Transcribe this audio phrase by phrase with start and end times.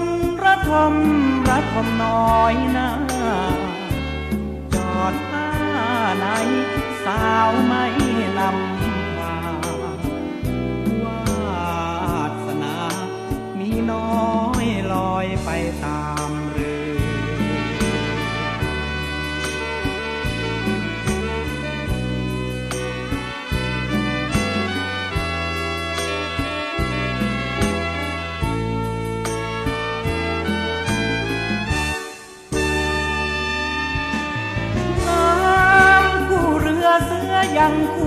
[0.00, 0.02] น
[0.44, 0.94] ระทม
[1.48, 2.90] ระทมน้อยหน้า
[4.74, 5.48] จอดท่า
[6.18, 6.26] ไหน
[7.04, 7.84] สาวไม่
[8.38, 9.36] นำพา
[11.04, 12.76] วาสนา
[13.58, 14.16] มีน้อ
[14.64, 15.50] ยลอยไป
[15.82, 15.95] ตาม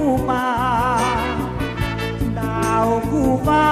[0.09, 0.47] ่ป่า
[2.39, 3.67] ดาวคู่ฟ้า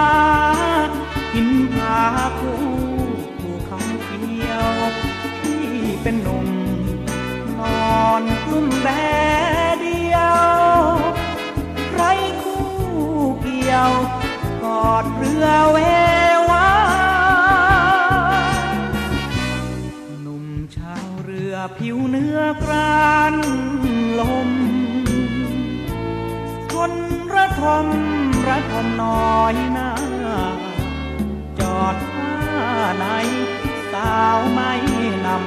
[1.33, 1.97] หินผา
[2.39, 2.59] คู่
[3.39, 4.71] คู่เขาเขียว
[5.41, 5.67] ที่
[6.01, 6.47] เป็นหนุ่ม
[7.59, 7.61] น
[7.99, 8.89] อนกลุ้มแด
[9.81, 10.41] เดียว
[11.89, 12.03] ใคร
[12.43, 12.67] คู่
[13.41, 13.91] เกี่ยว
[14.63, 15.77] กอดเรือเว
[16.49, 16.69] วา
[20.21, 20.45] หนุ่ม
[20.75, 23.35] ชาวเรือผิวเนื้อกราน
[24.19, 24.49] ลม
[27.57, 27.87] ระทม
[28.47, 29.91] ระทมน้อยหน้า
[31.59, 32.33] จอดท่า
[32.97, 33.05] ไหน
[33.91, 34.73] สาวไม่
[35.25, 35.46] นำ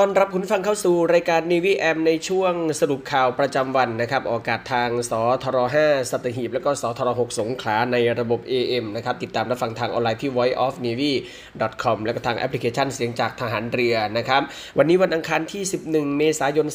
[0.00, 5.12] ตอนรับคุณฟังเข้าสู่รายการ Navy AM ในช่วงสรุปข่าวประจำวันนะครับ ออกอากาศทางส
[5.42, 14.42] ทร5สัตหีบ แล้วก็สทร6สงขลาในระบบ AM นะครับ ติดตามรับฟังทางออนไลน์ที่ voiceofnavy.com แล้วก็ทางแอปพลิเคชันเสียงจากทหารเรือนะครับ
[14.78, 16.66] วันนี้วันอังคารที่ 11 เมษายน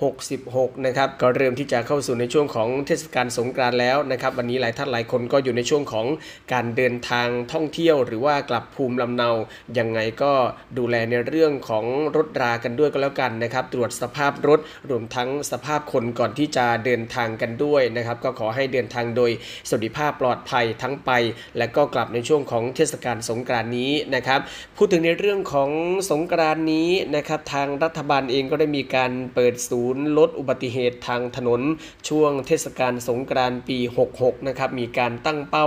[0.00, 6.06] 2566 นะครับ ก็เริ่มที่จะเข้าสู่ในช่วงของเทศกาลสงกรานต์แล้วนะครับ วันนี้หลายท่านหลายคนก็อยู่ในช่วงของ
[6.52, 9.30] การเดินทางท่องเที่ยว หรือว่ากลับภูมิลำเนา
[9.78, 10.32] ยังไงก็
[10.78, 11.86] ดูแลในเรื่องของ
[12.16, 14.60] รถรากันด้วยก็แล้วกันนะครับ ตรวจสภาพรถ
[14.90, 19.30] รวมทั้งสภาพคนก่อนที่จะเดินทางกันด้วยนะครับ ก็ขอให้เดินทางโดย
[19.68, 21.10] สวัสดิภาพปลอดภัยทั้งไป
[21.58, 24.40] และก็กลับในช่วงของเทศกาลสงกรานนี้นะครับ
[24.76, 25.70] พูดถึงในเรื่องของ
[26.10, 31.60] สงกรานนี้นะครับทางรัฐบาลเองก็ได้มีการเปิดศูนย์ลดอุบัติเหตุทางถนน
[32.08, 33.78] ช่วงเทศกาลสงกรานปี
[34.12, 35.66] 66 นะครับมีการตั้งเป้า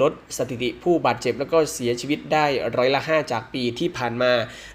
[0.00, 2.46] ลดสถิติผู้บาดเจ็บ แล้วก็เสียชีวิตได้
[2.76, 4.32] ร้อยละ 5 จากปีที่ผ่านมา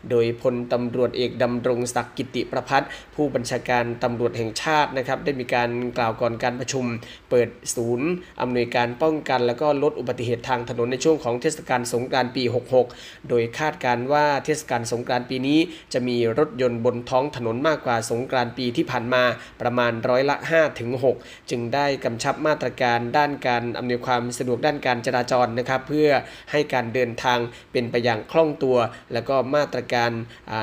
[0.10, 2.84] โดยพลตำำรวจเอกดำรงศักดิ์กิติประพัฒ
[3.16, 6.86] ผู้บัญชาการตำรวจแห่งชาตินะครับได้มีการกล่าวก่อนการประชุม
[7.30, 8.08] เปิดศูนย์
[8.42, 12.44] อำนวยการป้องกัน แล้วก็ลดอุบัติเหตุทางถนนในช่วงของเทศกาลสงกรานต์ปี
[12.86, 15.60] 66 โดยคาดการว่าเทศกาลสงกรานต์ปีนี้
[15.94, 19.24] จะมีรถยนต์บนท้องถนนมากกว่าสงกรานต์ปีที่ผ่านมา
[19.62, 26.10] ประมาณร้อยละ5ถึง6จึงได้กำชับมาตรการด้านการอำนวยความสะดวกด้านการจราจรนะครับ เพื่อ
[26.52, 27.40] ให้การเดินทาง
[27.72, 28.78] เป็นไปอย่างคล่องตัว
[29.14, 30.12] แล้วก็มาตรการ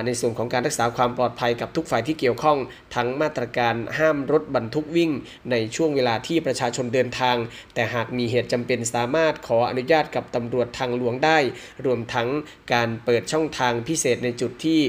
[0.06, 2.58] ในส่วนของการรักษาความปลอดภัยกับทุกฝ่ายที่เกี่ยวข้อง
[2.94, 5.11] ทั้งมาตรการห้ามรถบรรทุกวิ่ง
[5.50, 7.37] ในช่วงเวลาที่ประชาชนเดินทาง
[7.75, 11.38] แต่หากมีเหตุจำเป็นสามารถขออนุญาตกับตำรวจทางหลวงได้
[11.84, 12.28] รวมทั้ง
[12.72, 14.81] การเปิดช่องทางพิเศษในจุดที่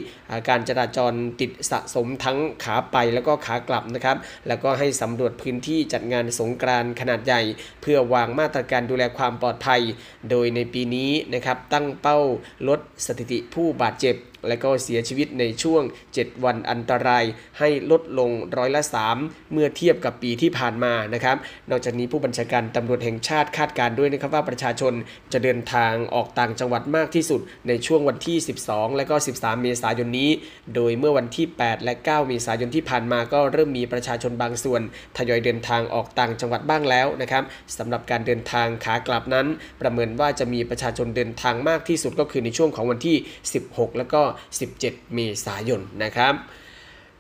[0.50, 4.18] การจราจรติดสะสมทั้งขาไปแล้วก็ขากลับนะครับ
[4.48, 7.42] แล้วก็ให้สำรวจพื้นที่จัดงานสงกรานขนาดใหญ่
[7.82, 9.82] เพื่อวางมาตรการดูแลความปลอดภัย
[10.30, 12.20] โดยในปีนี้นะครับตั้งเป้า
[12.68, 14.16] ลดสถิติผู้บาดเจ็บ
[14.48, 15.84] และก็เสียชีวิตในช่วง
[16.14, 17.24] 7 วันอันตราย
[17.60, 18.82] ให้ลดลงร้อยละ
[19.18, 21.38] 3 เมื่อเทียบกับปีที่ผ่านมานะครับ
[21.70, 24.94] นอกจากนี้ผู้บัญชาการตำรวจแห่งชาติคาดการด้วยนะครับว่าประชาชน
[25.34, 28.38] จะเดินทางออกต่างจังหวัดมากที่สุดในช่วงวันที่
[28.68, 30.30] 12 และก็ 13 เมษายนนี้
[30.76, 34.82] โดยเมื่อวันที่ 8 และ 9 เมษายนที่ผ่านมาก็เริ่มมีประชาชนบางส่วน
[35.18, 37.44] ทยอยเดินทางออกต่างจังหวัดบ้างแล้วนะครับ
[37.78, 39.48] สำหรับการเดินทางขากลับนั้น
[39.82, 43.18] ประเมินว่าจะมีประชาชนเดินทางมากที่สุดก็คือในช่วงของวันที่
[43.58, 44.22] 16 แล้วก็
[44.70, 46.34] 17 เมษายนนะครับ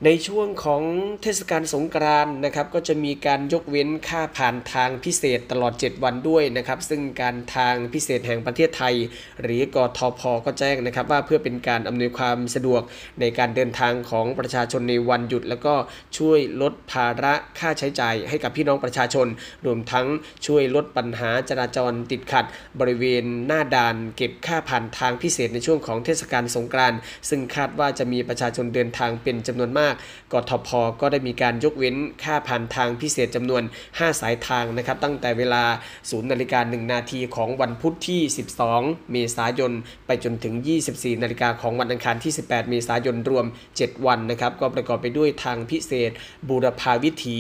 [0.04, 0.84] ในช่วงของ
[1.22, 8.96] เทศกาลสงกรานต์นะครับ ก็จะมีการยกเว้นค่าผ่านทางพิเศษตลอด 7 วันด้วยนะครับ ซึ่งการทางพิเศษแห่งประเทศไทย
[9.42, 12.82] หรือกทพก็แจ้งนะครับ ว่าเพื่อเป็นการอำนวยความสะดวก
[13.20, 15.76] ในการเดินทางของประชาชนในวันหยุด แล้วก็
[16.18, 19.28] ช่วยลดภาระค่าใช้จ่ายให้กับพี่น้องประชาชน
[19.66, 20.08] รวมทั้ง
[20.46, 22.46] ช่วยลดปัญหาจราจรติดขัด
[22.80, 27.00] บริเวณหน้าด่านเก็บค่าผ่านทางพิเศษในช่วงของเทศกาลสงกรานต์
[27.30, 29.85] ซึ่งคาดว่าจะมีประชาชนเดินทางเป็นจำนวนมาก
[30.34, 30.70] กทพ
[31.02, 35.64] ก็ได้มีการยกเว้นค่าผ่านทางพิเศษจำนวน 5 สายทางนะครับ ตั้งแต่เวลา
[35.98, 38.22] 0นาฬิกา1นาทีของวันพุธที่
[38.68, 39.72] 12 เมษายน
[40.06, 40.54] ไปจนถึง
[40.88, 43.46] 24นาฬิกาของวันอังคารที่ 18 เมษายนรวม
[43.76, 46.12] 7 วันนะครับ ก็ประกอบไปด้วยทางพิเศษ
[46.50, 47.40] บูรพาวิถี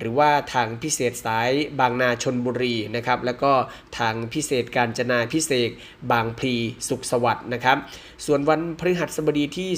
[0.00, 1.50] หรือว่าทางพิเศษสาย
[1.80, 3.52] บางนาชนบุรีนะครับแล้วก็
[3.98, 5.70] ทางพิเศษการจนาพิเศษ
[6.12, 6.54] บางพลี
[6.88, 7.78] สุขสวัสดิ์นะครับ
[8.26, 9.68] ส่วนวันพฤหัสบดีที่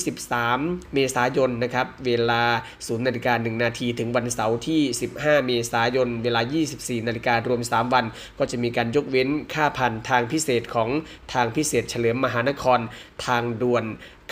[0.42, 2.42] 13 เมษายนนะครับเวลา
[2.74, 4.80] 0นาฬิกา1นาทีถึงวันเสาร์ที่
[5.14, 6.40] 15 เมษายน เวลา
[6.72, 8.04] 24นาฬิการวม 3 วัน
[8.38, 10.88] ก็จะมีการยกเว้นค่าผ่านทางพิเศษของ
[11.32, 12.80] ทางพิเศษเฉลิมมหานคร
[13.26, 13.84] ทางด่วน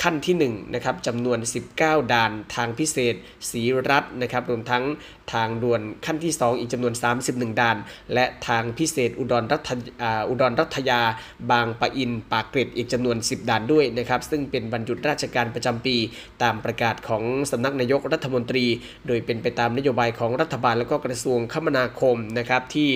[0.03, 1.39] ขั้นที่1นะครับจำนวน
[1.75, 3.15] 19 ด่านทางพิเศษ
[3.51, 4.85] สีรัฐนะครับรวมทั้ง
[5.33, 6.95] ทางด่วนขั้นที่ 2 อีกจำนวน
[7.27, 7.77] 31 ด่าน
[8.15, 9.71] และทางพิเศษอุดรรัฐ
[10.29, 11.01] อุดรรัฐยา
[11.51, 15.97] บางปะอิน ปากเกร็ดอีกจำนวน 10 ด่านด้วยนะครับซึ่งเป็นบรรจุราชการประจำปี
[16.43, 18.67] ตามประกาศของสำนักนายกรัฐมนตรี
[19.07, 22.91] โดยเป็นไปตามนโยบายของรัฐบาลและก็กระทรวงคมนาคมนะครับที่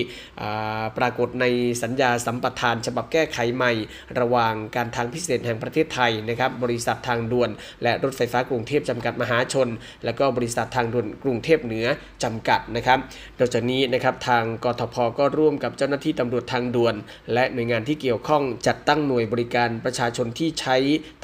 [0.97, 1.45] ปรากฏใน
[1.83, 3.71] สัญญาสัมปทานฉบับแก้ไขใหม่
[4.19, 7.49] ระหว่างการทางพิเศษแห่งประเทศไทยนะครับบริษัททางด่วน
[7.83, 9.69] และรถไฟฟ้ากรุงเทพจำกัดมหาชน
[10.05, 11.87] และก็บริษัททางด่วนกรุงเทพเหนือ
[12.23, 12.99] จำกัดนะครับ
[13.39, 16.95] นอกจากนี้นะครับทางกทพก็ร่วมกับเจ้าหน้าที่ตำรวจทางด่วน
[17.33, 20.75] และหน่วยงานที่เกี่ยวข้องจัดตั้งหน่วยบริการประชาชนที่ใช้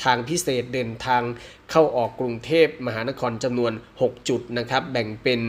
[0.03, 1.23] ทางพิเศษเดินทาง
[1.71, 5.41] เข้าออกกรุงเทพมหานครจำนวน 6 จุดนะครับ แบ่งเป็น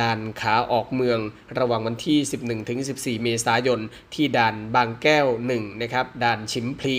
[0.00, 1.18] ด่านขาออกเมือง
[1.58, 2.18] ระหว่างวันที่
[3.18, 3.80] 11-14 เมษายน
[4.14, 6.98] ที่ด่านบางแก้ว 1 นะครับ ด่านชิมพลี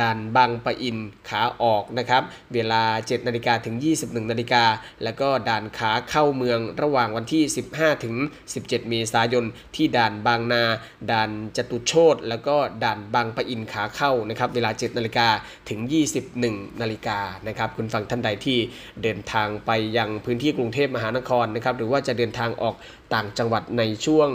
[0.00, 0.96] ด่านบางปะอิน
[1.28, 2.22] ขาออกนะครับ
[2.54, 4.64] เวลา 7 นาฬิกาถึง 21 นาฬิกา
[5.04, 7.42] แล้วก็ด่านขาเข้าเมือง ระหว่างวันที่
[7.74, 8.14] 15 ถึง
[8.52, 9.44] 17 เมษายน
[9.76, 10.62] ที่ด่านบางนา
[11.10, 15.28] ด่านจตุโชตแล้วก็ด่านบางปะอินขาเข้านะครับ เวลา 7 นาฬิกา
[15.68, 15.80] ถึง
[16.30, 18.58] 21 นาฬิกานะครับ คุณฟังท่านใดที่
[19.02, 22.74] เดินทางไปยังพื้นที่กรุงเทพมหานครนะครับ หรือว่าจะเดินทางออก
[23.14, 24.28] ต่างจังหวัดในช่วง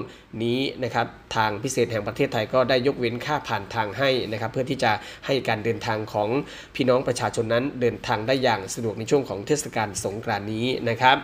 [0.43, 4.91] นี้นะครับทางพิเศษแห่งประเทศไทยก็ได้ยกเว้นค่าผ่านทางให้นะครับ เพื่อที่จะ
[5.25, 6.29] ให้การเดินทางของ
[6.75, 11.17] พี่น้องประชาชนนั้นเดินทางได้อย่างสะดวกในช่วงของเทศกาลสงกรานต์นี้นะครับ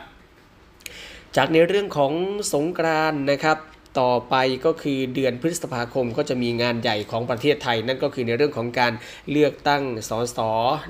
[1.36, 2.14] จากในเรื่องของ
[2.54, 3.58] สงกรานต์นะครับ
[4.00, 4.36] ต่อไป
[4.66, 8.94] ก็คือเดือนพฤษภาคมก็จะมีงานใหญ่ของประเทศไทย นั่นก็คือในเรื่องของการ
[9.32, 10.40] เลือกตั้งสส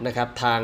[0.06, 0.62] นะครับทาง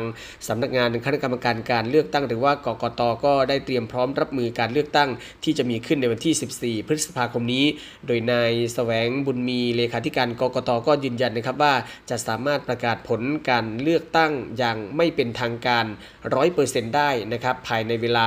[0.48, 5.08] สำนักงานคณะกรรมการการเลือกตั้ง หรือว่ากกตก็ได้เตรียมพร้อมรับมือการเลือกตั้ง
[5.44, 7.64] ที่จะมีขึ้นในวันที่ 14 พฤษภาคมนี้
[8.06, 11.74] โดยนายแสวงบุญมีเลขาธิการกกตก็ยืนยันนะครับว่า
[12.10, 15.84] จะสามารถประกาศผลการเลือกตั้งอย่างไม่เป็นทางการ
[16.40, 18.26] 100%ได้นะครับภายในเวลา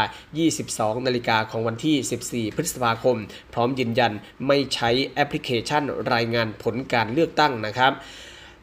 [0.53, 3.17] 22 นาฬิกาของวันที่ 14 พฤษภาคม
[3.53, 4.02] พร้อมยืนยัน
[4.47, 5.83] ไม่ใช้แอปพลิเคชัน
[6.13, 7.93] รายงานผลการเลือกตั้งนะครับ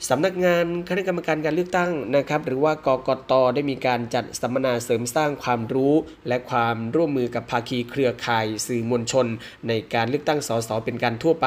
[0.08, 5.94] สำนักงานคณะกรรมการการเลือกตั้งนะครับ หรือว่ากกตได้มีการจัดสัมมนาเสริมสร้างความรู้
[6.28, 9.26] และความร่วมมือกับภาคีเครือข่ายสื่อมวลชน
[9.68, 11.46] ในการเลือกตั้งสสเป็นการทั่วไป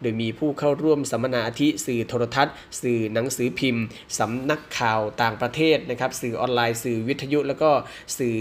[0.00, 3.84] โดยมีผู้เข้าร่วมสัมมนาอาทิสื่อโทรทัศน์ สื่อหนังสือพิมพ์
[4.18, 7.70] สำนักข่าวต่างประเทศนะครับ สื่อออนไลน์ สื่อวิทยุ แล้วก็
[8.18, 8.36] สื่อ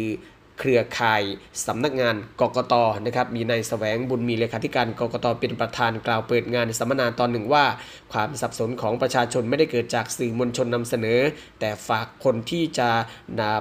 [0.59, 1.23] เครือข่าย
[1.65, 2.73] สำนักงานกกต
[3.05, 7.65] นะครับมีนายแสวงบุญมีเลขาธิการกกตเป็นประธานกล่าวเปิดงานสัมมนาตอนหนึ่งว่า
[8.13, 11.19] ความสับสนของประชาชนไม่ได้เกิดจากสื่อมวลชนนำเสนอ
[11.59, 12.89] แต่ฝากคนที่จะ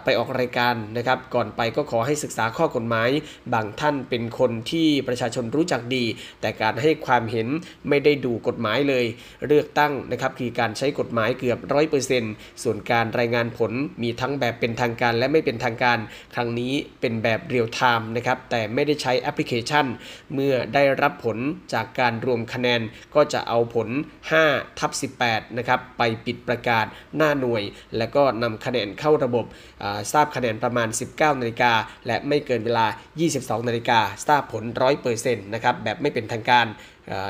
[0.04, 3.10] ไปออกรายการนะครับ ก่อนไปก็ขอให้ศึกษาข้อกฎหมาย
[3.54, 6.04] บางท่านเป็นคนที่ประชาชนรู้จักดี
[6.40, 7.48] แต่การให้ความเห็น
[7.88, 9.04] ไม่ได้ดูกฎหมายเลย
[9.46, 12.32] เลือกตั้งนะครับคือการใช้กฎหมายเกือบร้อยเปอร์เซ็นต์
[12.62, 13.72] ส่วนการรายงานผล
[14.02, 15.98] มีทั้งแบบเป็นทางการและไม่เป็นทางการ
[16.34, 19.86] ครั้งนี้เป็นแบบ real time นะครับแต่ไม่ได้ใช้แอปพลิเคชัน
[20.34, 21.38] เมื่อได้รับผล
[21.74, 22.80] จากการรวมคะแนน
[23.14, 23.88] ก็จะเอาผล
[24.32, 26.86] 5 ทับ 18 นะครับ ไปปิดประกาศ
[27.16, 27.62] หน้าหน่วย
[27.98, 29.44] แล้วก็นำคะแนนเข้าระบบ
[30.12, 31.72] ทราบคะแนนประมาณ 19 นาฬิกา
[32.06, 32.86] และไม่เกินเวลา
[33.26, 34.64] 22 นาฬิกาทราบผล
[35.04, 36.66] 100%นะครับแบบไม่เป็นทางการ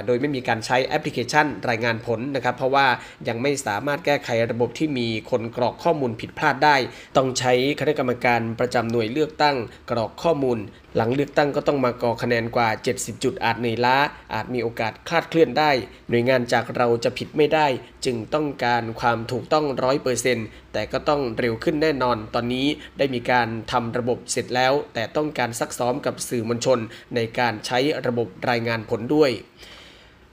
[0.07, 2.87] โดยไม่มีการใช้แอปพลิเคชันรายงานผลนะครับ เพราะว่า
[3.29, 6.77] ยังไม่สามารถแก้ไขระบบที่มีคนกรอกข้อมูลผิดพลาดได้
[7.17, 9.57] ต้องใช้คณะกรรมการประจำหน่วยเลือกตั้ง
[9.91, 10.59] กรอกข้อมูล
[10.97, 13.97] หลังเลือกตั้งก็ต้องมากรอคะแนนกว่า 70 จุดอาจเหนื่อยล้า
[14.35, 15.71] อาจมีโอกาสคลาดเคลื่อนได้
[16.09, 17.67] หน่วยงานจากเราจะผิดไม่ได้
[18.05, 22.67] จึงต้องการความถูกต้องร้อยเปอร์เซ็นต์ แต่ก็ต้องเร็วขึ้นแน่นอน ตอนนี้
[22.99, 26.79] ได้มีการทำระบบเสร็จแล้ว แต่ต้องการซักซ้อมกับสื่อมวลชน
[27.15, 29.31] ในการใช้ระบบรายงานผลด้วย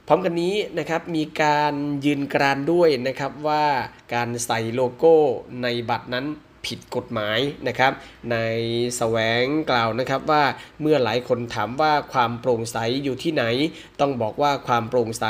[0.08, 1.74] พร้อมกันนี้นะครับมีการ
[2.06, 3.66] ยืนกรานด้วยนะครับว่า
[4.14, 5.16] การใส่โลโก้
[5.64, 6.26] ในบัตรนั้น
[6.66, 7.92] ผิดกฎหมายนะครับ
[8.32, 8.38] ใน
[8.98, 10.44] แสวงกล่าวนะครับว่า
[10.82, 13.44] เมื่อหลายคนถามว่าความโปร่งใสอยู่ที่ไหน
[14.00, 15.26] ต้องบอกว่าความโปร่งใส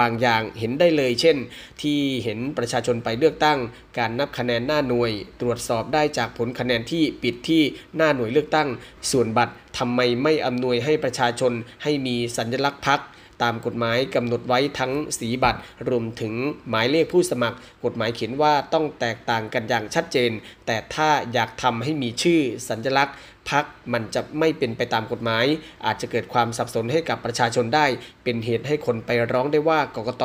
[0.00, 1.36] บางอย่างเห็นได้เลย เช่น
[1.82, 3.58] ที่เห็นประชาชนไปเลือกตั้ง
[3.98, 7.62] การนับคะแนนหน้าหน่วย ตรวจสอบได้จากผลคะแนนที่ปิดที่
[7.96, 8.68] หน้าหน่วยเลือกตั้ง
[9.10, 13.00] ส่วนบัตรทำไมไม่อำนวยให้ประชาชนให้มีสัญลักษณ์พัก
[13.42, 16.34] ตามกฎหมายกำหนดไว้ทั้งสีบัตรรวมถึง
[16.68, 20.30] หมายเลขผู้สมัคร กฎหมายเขียนว่าต้องแตกต่างกันอย่างชัดเจน
[20.66, 23.16] แต่ถ้าอยากทำให้มีชื่อสัญลักษณ์
[23.50, 25.44] พักมันจะไม่เป็นไปตามกฎหมาย
[25.86, 27.86] อาจจะเกิดความสับสนให้กับประชาชนได้
[28.24, 30.24] เป็นเหตุให้คนไปร้องได้ว่ากกต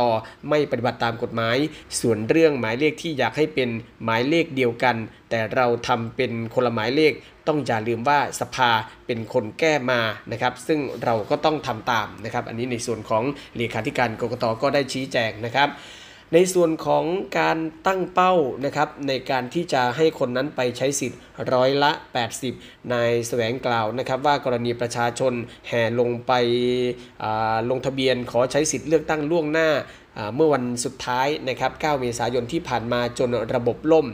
[0.49, 1.57] ไม่ปฏิบัติตามกฎหมาย
[1.99, 3.69] ส่วนเรื่องหมายเลขที่อยากให้เป็น
[4.03, 4.95] หมายเลขเดียวกัน
[5.29, 7.13] แต่เราทำเป็นคนละหมายเลข
[7.47, 8.69] ต้องอย่าลืมว่าสภา
[9.07, 13.23] เป็นคนแก้มานะครับ ซึ่งเราก็ต้องทำตามนะครับ อันนี้ในส่วนของ
[13.57, 15.69] เลขาธิการกกตก็ได้ชี้แจงนะครับ
[16.33, 17.03] ในส่วนของ
[17.39, 17.57] การ
[17.87, 18.33] ตั้งเป้า
[18.65, 21.19] นะครับในการที่จะให้คนนั้นไปใช้สิทธิ์
[21.53, 21.91] ร้อยละ
[22.41, 25.33] 80 นายแสวงกล่าวนะครับว่ากรณีประชาชน
[25.67, 26.31] แห่ลงไป
[27.69, 29.69] ลงทะเบียนขอใช้สิทธิ์เลือกตั้งล่วงหน้า
[30.35, 34.07] เมื่อวันสุดท้ายนะครับ 9 เมษายนที่ผ่านมาจนระบบล่ม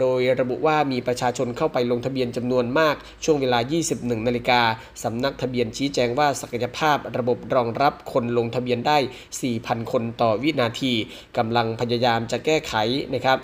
[0.00, 3.58] โดยระบุว่ามีประชาชนเข้าไปลงทะเบียนจำนวนมาก ช่วงเวลา
[3.92, 4.60] 21 นาฬิกา
[5.04, 8.98] สำนักทะเบียนชี้แจงว่าศักยภาพระบบรองรับคนลงทะเบียนได้
[9.44, 10.92] 4,000 คนต่อวินาที
[11.38, 12.74] กำลังพยายามจะแก้ไข
[13.14, 13.38] นะครับ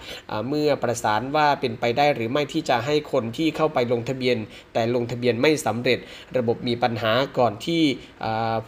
[0.48, 4.36] เมื่อประสานว่าเป็นไปได้หรือไม่ที่จะให้คนที่เข้าไปลงทะเบียน
[4.72, 5.98] แต่ลงทะเบียนไม่สำเร็จ
[6.38, 7.82] ระบบมีปัญหาก่อนที่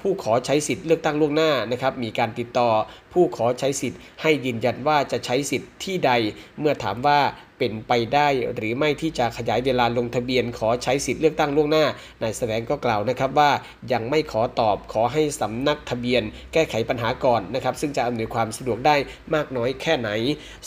[0.01, 2.71] ผู้ขอใช้สิทธิ์เลือกตั้งล่วงหน้านะครับมีการติดต่อ
[3.15, 6.11] ผู้ขอใช้สิทธิ์ ให้ยืนยันว่าจะใช้สิทธิ์ที่ใด
[6.59, 7.21] เมื่อถามว่า
[7.59, 11.85] เป็นไปได้หรือไม่ที่จะขยายเวลาลงทะเบียนขอใช้สิทธิ์เลือกตั้งล่วงหน้า
[12.23, 13.51] นายแสวงก็กล่าวนะครับว่า
[13.93, 18.97] ยังไม่ขอตอบขอให้สำนักทะเบียน แก้ไขปัญหาก่อนนะครับซึ่งจะอำนวยความสะดวกได้
[19.35, 20.11] มากน้อยแค่ไหน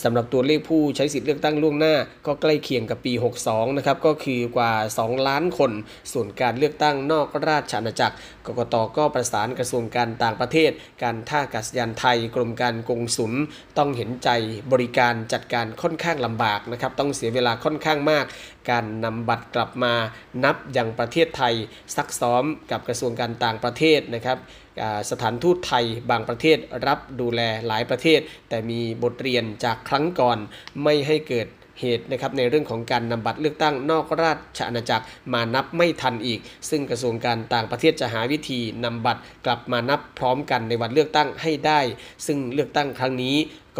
[0.04, 1.96] สำหรับตัวเลขผู้ใช้สิทธิ์เลือกตั้งล่วงหน้า
[2.28, 3.14] ก็ใกล้เคียงกับปี
[3.46, 5.72] 62นะครับก็คือกว่า 2 ล้านคน
[6.12, 8.16] ส่วนการเลือกตั้งนอกราชอาณาจักร
[8.48, 10.72] กกตก็ประสานกระทรวงการต่างประเทศ
[11.04, 13.34] การท่าอากาศยานไทย กรมการกงสุล
[13.78, 14.30] ต้องเห็นใจ
[14.72, 18.26] บริการจัดการค่อนข้างลำบากนะครับต้องเสียเวลาค่อนข้างมาก
[18.72, 19.94] การนำบัตรกลับมา
[20.44, 21.54] นับอย่างประเทศไทย
[21.96, 24.40] ซักซ้อมกับกระทรวงการต่างประเทศนะครับ
[25.12, 30.38] สถานทูตไทยบางประเทศรับดูแลหลายประเทศ แต่มีบทเรียนจากครั้งก่อน
[30.84, 31.48] ไม่ให้เกิด
[31.80, 41.80] เหตุนะครับในเรื่องของการนำบัตรเลือกตั้งนอกราชอาณาจักรมานับไม่ทันอีก ซึ่งกระทรวงการต่างประเทศจะหาวิธีนำบัตรกลับมานับพร้อมกันในวันเลือกตั้งให้ได้
[42.26, 43.36] ซึ่งเลือกตั้งครั้งนี้
[43.78, 43.80] ก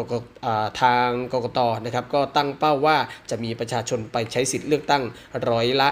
[0.82, 2.98] ทางกกตนะครับก็ตั้งเป้าว่า
[3.30, 5.04] จะมีประชาชนไปใช้สิทธิ์เลือกตั้ง
[5.50, 5.90] ร้อยละ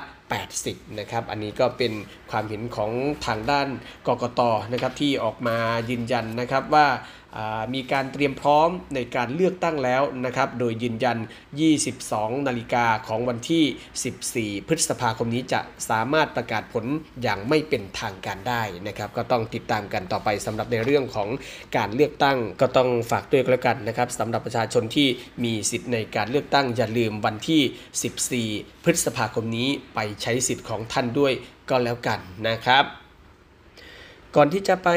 [0.47, 1.93] 80 นะครับ อันนี้ก็เป็น
[2.31, 2.91] ความเห็นของ
[3.25, 3.67] ทางด้าน
[4.07, 5.57] กกตนะครับที่ออกมา
[5.89, 6.87] ยืนยันนะครับว่า
[7.73, 11.17] มีการเตรียมพร้อมในการเลือกตั้งแล้วนะครับ โดยยืนยัน
[11.81, 16.85] 22 นาฬิกาของวันที่ 14 พฤษภาคมนี้จะสามารถประกาศผล
[17.23, 21.29] อย่างไม่เป็นทางการได้นะครับ ก็ต้องติดตามกันต่อไปสำหรับในเรื่องของ
[21.77, 25.07] การเลือกตั้งก็ต้องฝากด้วยกันกันนะครับสำหรับประชาชนที่
[25.43, 31.33] มีสิทธิ์ในการเลือกตั้งอย่าลืมวันที่ 14 พฤษภาคมนี้ไปใช้สิทธิ์ของท่านด้วย
[31.69, 33.04] ก็แล้วกันนะครับ
[34.37, 34.89] ก่อนที่จะไป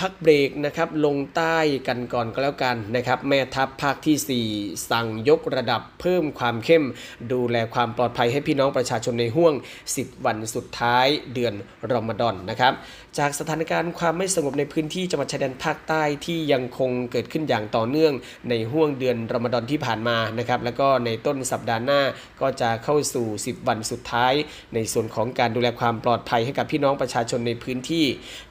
[0.00, 1.56] พักเบรกนะครับลงใต้
[1.88, 6.84] กันก่อนก็แล้วกันนะครับ แม่ทัพภาคที่ 4 สั่งยกระดับเพิ่มความเข้ม
[7.32, 9.54] ดูแลความปลอดภัยให้พี่น้องประชาชนในห่วง
[9.90, 11.54] 10 วันสุดท้ายเดือน
[11.90, 12.72] รอมฎอนนะครับ
[13.18, 18.12] จากสถานการณ์ความไม่สงบในพื้นที่จังหวัดชายแดนภาคใต้ที่ยังคงเกิดขึ้นอย่างต่อเนื่อง
[18.48, 22.00] ในห่วงเดือนรอมฎอนที่ผ่านมานะครับแล้วก็ในต้นสัปดาห์หน้า
[22.40, 24.34] ก็จะเข้าสู่ 10 วันสุดท้าย
[24.74, 28.04] ในส่วนของการดูแลความปลอดภัยให้กับพี่น้องประชาชนในพื้นที่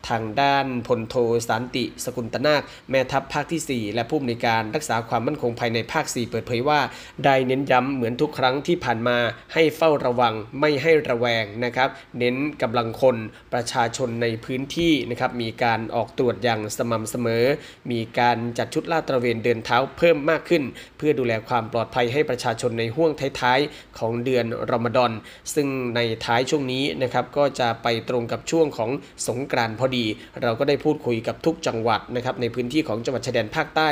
[0.10, 1.16] ทางด้านพลโท
[1.48, 6.80] สันติ สกุลตนาคแม่ทัพภาคที่ 4 และผู้อำนวยการรักษาความมั่นคงภายในภาค 4 เปิดเผยว่า
[7.26, 9.18] ได้เน้นย้ำเหมือนทุกครั้งที่ผ่านมา
[9.54, 13.16] ให้เฝ้าระวังไม่ให้ระแวงนะครับ เน้นกำลังคน
[13.54, 17.46] ประชาชนในพื้นพื้นที่นะครับมีการออกตรวจอย่างสม่ำเสมอ
[17.92, 20.64] มีการจัดชุดลาดตระเวนเดินเท้าเพิ่มมากขึ้น
[20.98, 25.12] เพื่อดูแลความปลอดภัยให้ประชาชนในห่วงท้ายๆ ของเดือนรอมฎอน
[25.54, 28.90] ซึ่งในท้ายช่วงนี้นะครับก็จะไปตรงกับช่วงของ
[29.28, 30.06] สงกรานต์พอดี
[30.42, 33.90] เราก็ได้พูดคุยกับทุกจังหวัดนะครับในพื้นที่ของจังหวัดชายแดนภาคใต้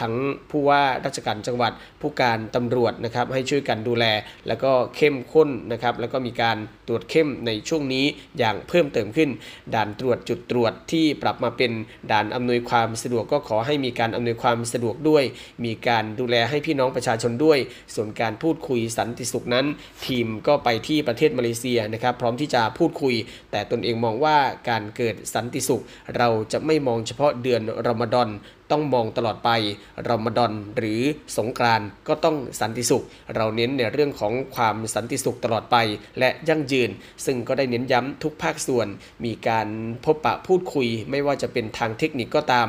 [0.00, 0.14] ทั้ง
[0.50, 4.04] ผู้ว่าราชการจังหวัดผู้การตำรวจนะครับให้ช่วยกันดูแล
[4.48, 6.56] แล้วก็เข้มข้นนะครับแล้วก็มีการ
[6.88, 8.04] ตรวจเข้มในช่วงนี้
[8.38, 9.30] อย่างเพิ่มเติมขึ้น
[9.74, 11.72] ด่านตรวจจุดตรวจที่ปรับมาเป็น
[12.10, 15.24] ด่านอำนวยความสะดวกก็ขอให้มีการอำนวยความสะดวกด้วย
[15.64, 17.58] มีการดูแลให้พี่น้องประชาชนด้วย
[17.94, 19.66] ส่วนการพูดคุยสันติสุขนั้น
[20.06, 23.14] ทีมก็ไปที่ประเทศมาเลเซียนะครับ พร้อมที่จะพูดคุย
[23.50, 24.36] แต่ตนเองมองว่า
[24.68, 25.82] การเกิดสันติสุข
[26.16, 28.28] เราจะไม่มองเฉพาะเดือนรอมฎอน
[28.70, 29.50] ต้องมองตลอดไป
[30.08, 31.00] รอมฎอนหรือ
[31.38, 33.04] สงกรานก็ต้องสันติสุข
[33.34, 35.76] เราเน้นในเรื่องของความสันติสุขตลอดไป
[36.18, 36.90] และยั่งยืน
[37.26, 38.86] ซึ่งก็ได้เน้นย้ำทุกภาคส่วน
[39.24, 39.68] มีการ
[40.04, 42.68] พบปะพูดคุย ไม่ว่าจะเป็นทางเทคนิคก็ตาม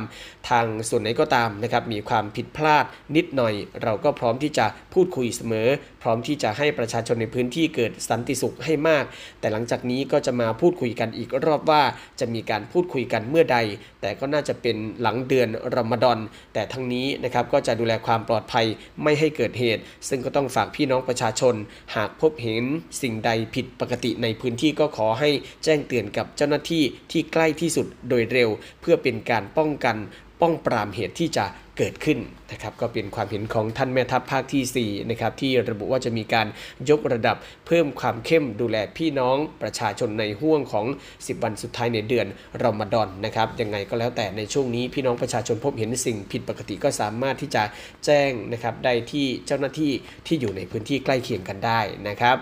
[0.49, 2.85] ทางส่วนไหนก็ตามนะครับมีความผิดพลาด
[3.15, 5.67] นิดหน่อย เราก็พร้อมที่จะพูดคุยเสมอ
[6.01, 9.03] พร้อมที่จะให้ประชาชนในพื้นที่เกิดสันติสุขให้มาก
[9.39, 11.83] แต่หลังจากนี้ก็จะมาพูดคุยกันอีกรอบว่า
[12.19, 13.57] จะมีการพูดคุยกันเมื่อใด
[14.01, 16.19] แต่ก็น่าจะเป็นหลังเดือนรอมฎอน
[16.53, 18.65] แต่ทั้งนี้นะครับก็จะดูแลความปลอดภัย
[19.03, 21.55] ไม่ให้เกิดเหตุ ซึ่งก็ต้องฝากพี่น้องประชาชน
[21.95, 22.63] หากพบเห็น
[23.01, 25.29] สิ่งใดผิดปกติในพื้นที่ก็ขอให้
[25.63, 28.49] แจ้งเตือนกับเจ้าหน้าที่ที่ใกล้ที่สุดโดยเร็ว
[28.81, 29.97] เพื่อเป็นการป้องกัน
[30.41, 31.45] ป้องปรามเหตุที่จะ
[31.79, 32.19] เกิดขึ้น
[32.51, 36.47] นะครับก็เป็นความเห็นของท่านแม่ทัพภาคที่4นะครับที่ระบุว่าจะมีการ
[36.89, 37.37] ยกระดับ
[37.67, 42.27] เพิ่มความเข้มดูแลพี่น้องประชาชนในห่วงของ 10 วันสุดท้ายในเดือน
[42.63, 47.63] รอมฎอนนะครับยังไงก็แล้วแต่ในช่วงนี้พี่น้องประชาชนพบเห็นสิ่งผิดปกติก็สามารถที่จะ
[48.05, 49.91] แจ้งนะครับได้ที่เจ้าหน้าที่
[50.27, 52.37] ที่อยู่ในพื้นที่ใกล้เคียงกันได้นะครับ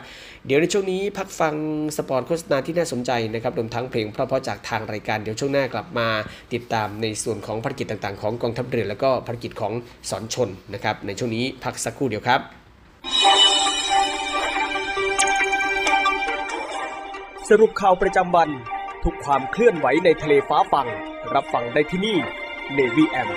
[0.46, 1.56] เดี๋ยวในช่วงนี้พักฟัง
[1.98, 6.08] สปอร์ตโฆษณาที่น่าสนใจนะครับรวมทั้งเพลงเพราะๆจากทางรายการเดี๋ยวช่วงหน้ากลับมา
[6.54, 9.74] ติดตามในส่วนของภารกิจต่างๆ ของกองทัพเรือแล้วก็ภารกิจของ
[10.10, 12.40] สอนชนนะครับ ในช่วงนี้พักสักครู่เดียวครับ
[17.50, 18.50] สรุปข่าวประจำวัน
[19.04, 20.88] ทุกความเคลื่อนไหวในทะเลฟ้าฟัง
[21.34, 22.18] รับฟังได้ที่นี่
[22.78, 23.30] Navy M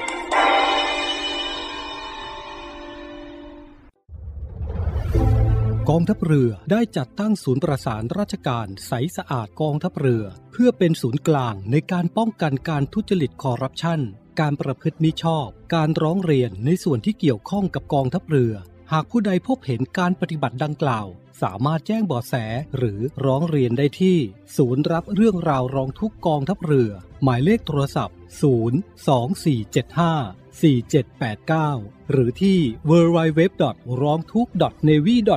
[5.89, 14.01] กองทัพเรือได้จัดตั้งศูนย์ประสานราชการใสสะอาดกองทัพเรือ เพื่อเป็นศูนย์กลางในการป้องกันการทุจริตคอร์รัปชัน
[14.41, 18.55] การประพฤติมิชอบ การร้องเรียนในส่วนที่เกี่ยวข้องกับกองทัพเรือ
[18.93, 21.07] หากผู้ใดพบเห็นการปฏิบัติดังกล่าว
[21.43, 22.35] สามารถแจ้งเบาะแส
[22.77, 24.19] หรือร้องเรียนได้ที่
[24.57, 26.91] ศูนย์รับเรื่องราวร้องทุกกองทัพเรือ
[27.23, 28.17] หมายเลขโทรศัพท์
[30.61, 32.59] 02475 4789 หรือที่
[32.91, 33.41] www.
[34.03, 34.49] ร้องทุก
[34.89, 35.37] navy.mi.th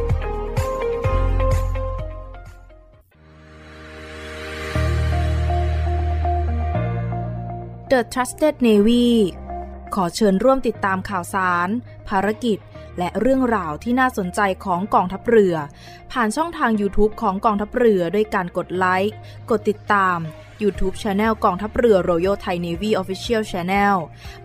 [7.91, 9.07] The Trusted Navy
[9.95, 11.69] ขอเชิญร่วมติดตามข่าวสาร
[12.09, 12.57] ภารกิจ
[12.97, 15.55] และเรื่องราวที่น่าสนใจของกองทัพเรือ
[16.11, 19.17] ผ่านช่องทาง YouTube ของกองทัพเรือด้วยการกดไลค์
[19.49, 20.17] กดติดตาม
[20.63, 23.95] YouTube Channel กองทัพเรือ Royal Thai Navy Official Channel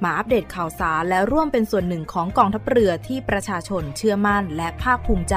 [0.03, 5.37] มาอัปเดตข่าวสารและร่วมเป็นส่วนหนึ่งของกองทัพเรือที่ประชาชนเชื่อมั่นและภาคภูมิใจ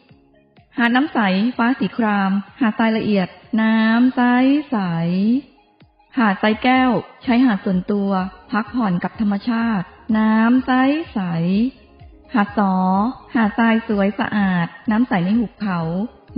[0.77, 1.19] หาดน้ำใส
[1.57, 3.27] ฟ้าสีคราม หาดทรายละเอียด
[3.61, 4.21] น้ำใส
[4.71, 4.77] ใส
[6.17, 6.91] หาดทรายแก้ว
[7.23, 8.09] ใช้หาดส่วนตัว
[8.51, 9.85] พักผ่อนกับธรรมชาติ
[10.17, 10.71] น้ำใส
[11.13, 11.19] ใส
[12.33, 12.75] หาดสอ
[13.35, 15.79] หาดทรายสวยสะอาด น้ำใสในหุบเขา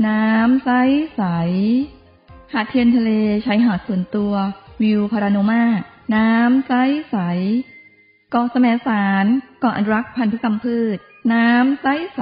[0.08, 0.70] น้ำใส
[1.16, 1.24] ใส
[2.54, 3.12] หาดเทียนทะเล
[3.44, 4.34] ใช้หาดส่วนตัว
[4.82, 5.64] วิวพาราโนมา
[6.16, 6.74] น้ำใส
[7.12, 7.18] ใส
[8.32, 9.26] เกาะแสมสาร
[9.60, 10.98] เกาะอนุรักษ์พันธุกรรมพืช
[11.34, 12.22] น้ำใสใส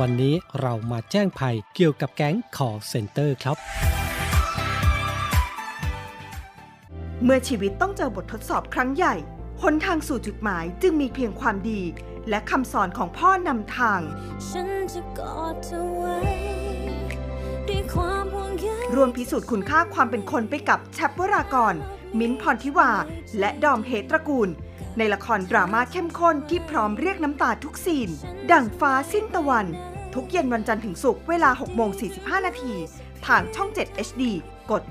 [0.00, 3.56] วันนี้เรามาแจ้งภัยเกี่ยวกับแก๊ง call center ครับ
[7.24, 9.14] เมื่อชีวิตต้องเจอบททดสอบครั้งใหญ่
[9.62, 11.82] หนทางสู่จุดหมายจึงมีเพียงความดี
[12.28, 14.00] และคำสอนของพ่อนำทาง
[14.48, 16.16] ฉันจะกอดเธอไว้
[17.68, 21.74] ด้วยความห่วงใยรวมพิสูจน์คุณค่าความเป็นคนไปกับแชปวรากร
[22.18, 22.90] มิ้นท์พรทิวา
[23.38, 24.48] และดอมเฮตระกูล
[24.98, 28.08] ในละครดราม่าเข้มข้นที่พร้อมเรียกน้ำตาทุกซีน
[28.52, 29.66] ดั่งฟ้าสิ้นตะวัน
[30.14, 32.74] ทุกเย็นวันจันทร์ถึงศุกร์เวลา 6 โมง 45 นาที
[33.26, 34.22] ทางช่อง 7 HD
[34.70, 34.82] กด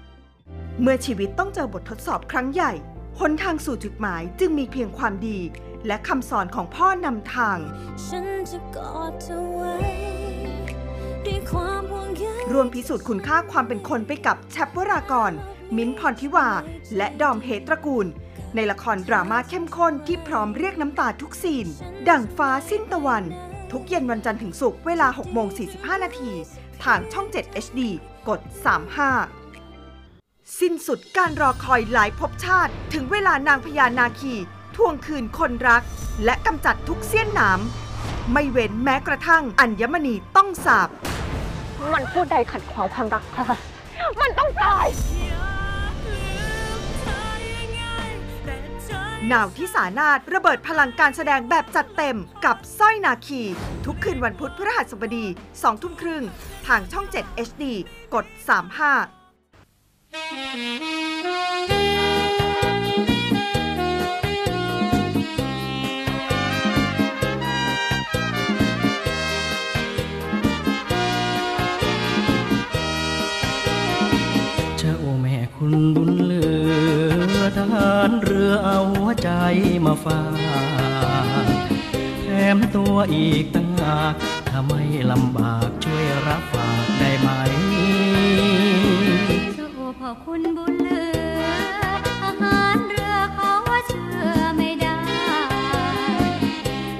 [0.00, 2.72] 35 เมื่อชีวิตต้องเจอบททดสอบครั้งใหญ่
[3.20, 5.38] หนทางสู่จุดหมายจึงมีเพียงความดี
[5.86, 7.58] และคำสอนของพ่อนำทาง
[8.06, 9.74] ฉันจะกอดเธอไว้
[11.26, 15.32] ด้วยความห่วงใยรวมพิสูจน์คุณค่าความเป็นคนไปกับแชปวรากร
[15.76, 16.48] มิ้นท์พรทิวา
[16.96, 18.06] และดอมเฮตระกูล
[18.54, 21.66] ในละครดราม่าเข้มข้นที่พร้อมเรียกน้ำตาทุกซีน
[22.08, 23.24] ดั่งฟ้าสิ้นตะวัน
[23.72, 26.32] ทุกเย็นวันจันทร์ถึงศุกร์เวลา 6 โมง 45 นาที
[26.84, 27.80] ทางช่อง 7 HD
[28.28, 28.40] กด
[29.48, 34.34] 35 สิ้นสุดการรอคอยหลายภพชาติ ถึงเวลานางพญานาคี
[34.76, 35.82] ทวงคืนคนรัก
[36.24, 37.60] และกำจัดทุกเสี้ยนหนาม
[38.32, 40.88] ไม่เว้นแม้กระทั่งอัญมณีต้องสาบ
[41.92, 43.44] มันพูดใดขัดขวางความรักพลา
[44.20, 44.86] มันต้องตาย
[49.30, 53.42] นาวที่สานาถระเบิดพลังการแสดงแบบจัดเต็มกับสร้อยนาคี
[53.86, 56.22] ทุกคืนวันพุธพฤหัสบดี2ทุ่มครึ่ง
[56.66, 57.64] ทางช่อง 7 HD
[58.14, 58.26] กด
[61.20, 61.21] 35
[79.86, 80.22] มาฝา
[81.44, 81.46] ก
[82.22, 84.14] แถมตัวอีกตั้งหาก
[84.48, 87.28] ถ้าไม่ลำบากช่วยรับฝากได้ไหม
[89.74, 91.04] โอ้พ่อคุณบุญเหลื
[91.42, 91.84] อ
[92.22, 94.98] ทหารเรือเขาว่าเชื่อไม่ได้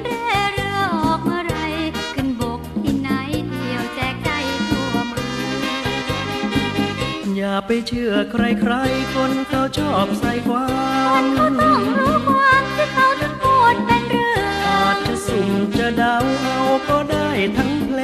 [0.03, 1.57] เร่เรือออกเมื่อไร
[2.15, 3.11] ขึ้นบกที่ไหน
[3.49, 4.31] เที่ยวแจกใจ
[4.71, 5.25] ทั่วเมือ
[7.25, 10.67] งอย่าไปเชื่อใครๆคนเขาชอบใส่ควา
[11.23, 12.32] มเขาต้องรู้
[15.97, 18.01] เดาเอาก็ได้ทั้งเพล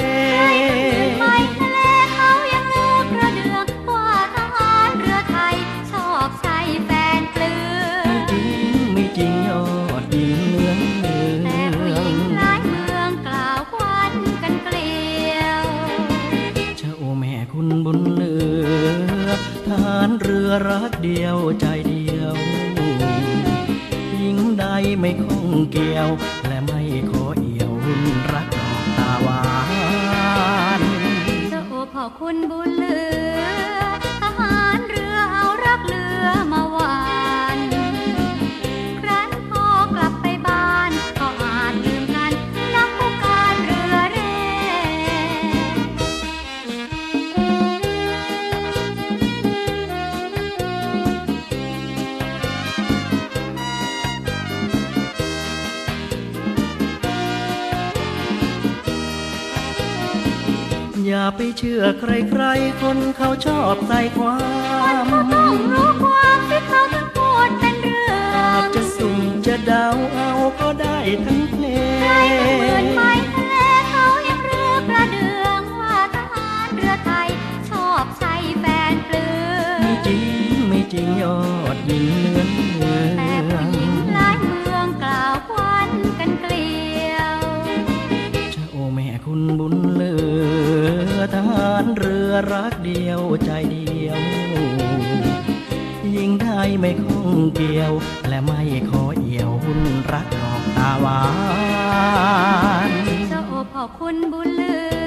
[1.07, 1.24] งไป
[1.57, 1.79] ทะเล
[2.14, 5.57] เขายังลือกระเดืองว่าทหารเรือไทย
[5.90, 7.55] ชอบใส่แฟนเปลื
[7.96, 9.64] อจริงไม่จริงยอ
[10.01, 14.94] ดยิงเมืองเมืแต่ผู้หญิงหลายเมืองกล่าวควันกันเกลี
[15.37, 15.64] ยว
[16.79, 18.35] เจ้าแม่คุณบุญเหลื
[19.24, 19.29] อ
[19.66, 22.35] ทหารเรือรักเดียวใจเดียว
[24.18, 24.64] หญิงใด
[24.98, 26.11] ไม่ข้องเกี่ยว
[32.18, 32.97] คุณบุญเหลื
[34.05, 34.08] อ
[61.09, 71.64] อย่าไปเชื่อใครๆคนเขาชอบใส่ความเขาต้องรู้ความที่เขาถึงพูดเป็นเรื่ออางจจะสุ่มจะเดาเอาก็ได้ทั้งเพล
[71.99, 73.55] งใครเป็นหมื่นงไม้ทะเล
[73.90, 77.29] เขายังเรือกระเดืองว่าทหารเรือไทย
[77.71, 80.27] ชอบใช้แฟนเปลือไม่จริง
[80.68, 81.40] ไม่จริงยอ
[81.75, 86.68] ดยิงเลือนเมืแต่อผู้งหญิงหลายเมืองกล่าวควันกันเกลี
[87.14, 87.38] ยว
[88.53, 89.78] เจ้าแม่คุณบุญ
[91.20, 94.18] อทหารเรือรักเดียวใจเดียว
[96.16, 97.92] ยิงได้ไม่คงเกี่ยว
[98.28, 101.22] และไม่ขอเอี่ยวหุ่นรักดอกตาหวา
[102.88, 102.90] น
[103.28, 104.98] เจ้าพ่อคุณบุญเลือ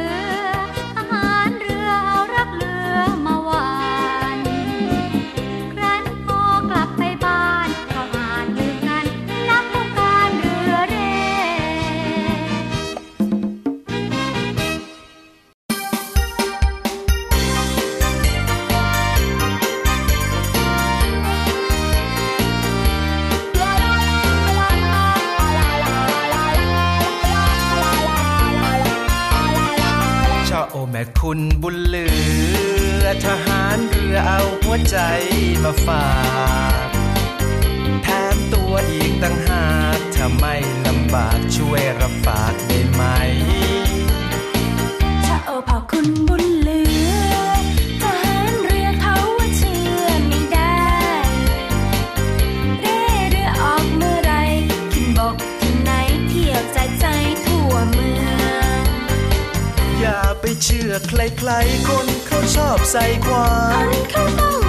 [60.93, 63.51] อใครๆคนเขาชอบใส่ควา
[63.85, 64.60] มเขาต้องรู้ความ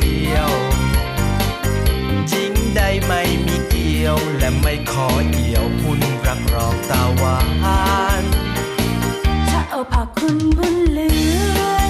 [0.00, 0.50] เดียว
[2.32, 7.38] จริงใดไม่มีเกี่ยว และไม่ขอเกี่ยวคุณรักรองตาหวา
[8.22, 8.24] น
[9.48, 11.10] ถ้าเอาผักคุณบุญเหลื
[11.58, 11.81] อ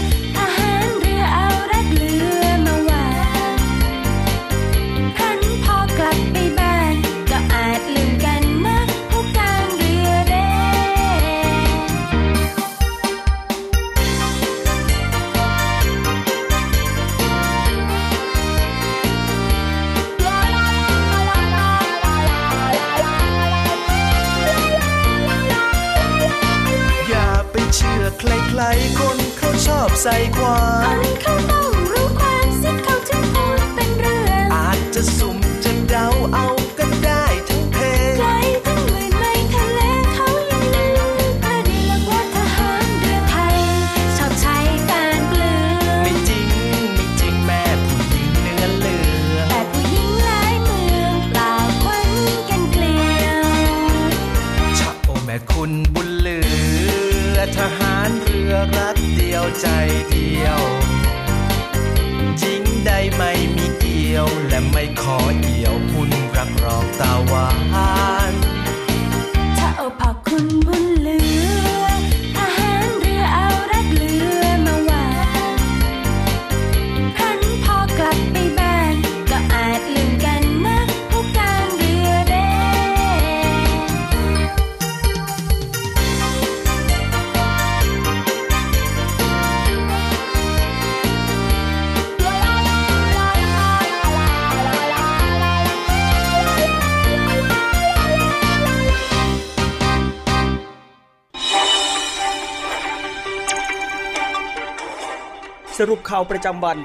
[106.43, 106.81] ประจำวัน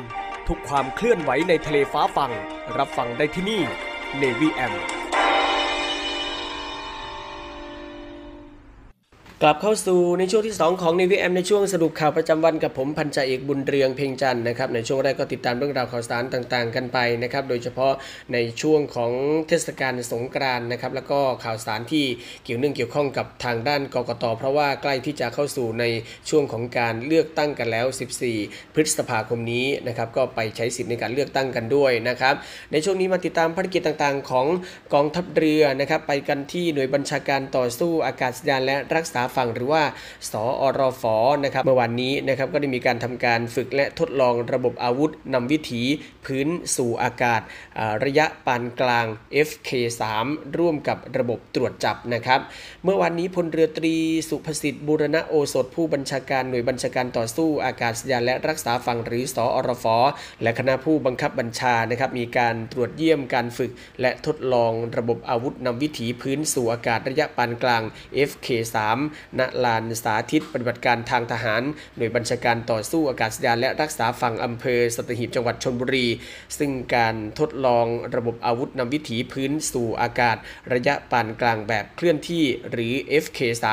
[0.48, 2.32] ทุกความเคลื่อนไหวในทะเลฟ้าฟัง
[2.78, 3.62] รับฟังได้ที่นี่
[4.22, 4.74] Navy M
[9.44, 17.94] กลับเข้าสู่ในช่วงที่ 2 ของ n น v m ในช่วงสรุปข่าวประจำวันกับผมพันจ่าเอกบุญเรืองเพ่งจันทร์นะครับในช่วงแรกก็ติดตามเรื่องราวข่าวสารต่างๆ กันไปนะครับโดยเฉพาะ
[18.34, 19.12] ในช่วงของ
[19.48, 22.06] เทศกาลสงกรานต์นะครับแล้วก็ข่าวสารที่
[22.44, 25.86] เกี่ยวเนื่องเกี่ยวข้องกับทางด้านกกต เพราะว่าใกล้ที่จะเข้าสู่ใน
[26.30, 27.86] ช่วงของการเลือกตั้งกันแล้ว
[28.30, 32.36] 14 พฤษภาคมนี้นะครับก็ไปใช้สิทธิ์ในการเลือกตั้งกันด้วยนะครับ
[32.72, 34.48] ในช่วงนี้มาติดตามภารกิจต่างๆ ของ
[34.94, 39.84] กองทัพเรือนะครับไปกันที่หน่วยบัญชาการต่อสู้อากาศยานและรักษาฝั่งหรือว่า
[40.32, 41.04] สอรฟ
[41.44, 45.84] นะครับเมื่อวานนี้นะครับก็ได้มีการทำการฝึกและทดลองระบบอาวุธนำวิถี
[46.26, 47.42] พื้นสู่อากาศ
[48.06, 49.06] ระยะปานกลาง
[49.48, 50.04] FK3
[50.58, 52.40] ร่วมกับระบบตรวจจับนะครับ
[52.84, 53.96] เมื่อวานนี้พลเรือตรี
[54.30, 59.86] สุภสิทธิ์บูรณะโอสถผู้บัญชาการหน่วยบัญชาการต่อสู้อากาศยานและรักษาฝั่งหรือสอรฟ
[60.44, 63.72] และคณะผู้บังคับบัญชานะครับมีการตรวจเยี่ยมการฝึก
[64.02, 67.84] และทดลองระบบอาวุธนำวิถีพื้นสู่อากาศระยะปานกลาง
[68.30, 68.78] FK3
[69.40, 71.64] ณลานสาธิตปฏิบัติการทางทหาร
[71.98, 76.08] หน่วยบัญชาการต่อสู้อากาศยานและรักษาฝั่งอำเภอสัตหีบจังหวัดชนบุรี
[76.58, 80.38] ซึ่งการทดลองระบบอาวุธนำวิถีพื้นสู่อากาศ
[80.74, 82.94] ระยะปานกลางแบบเคลื่อนที่หรือ
[83.24, 83.66] FK3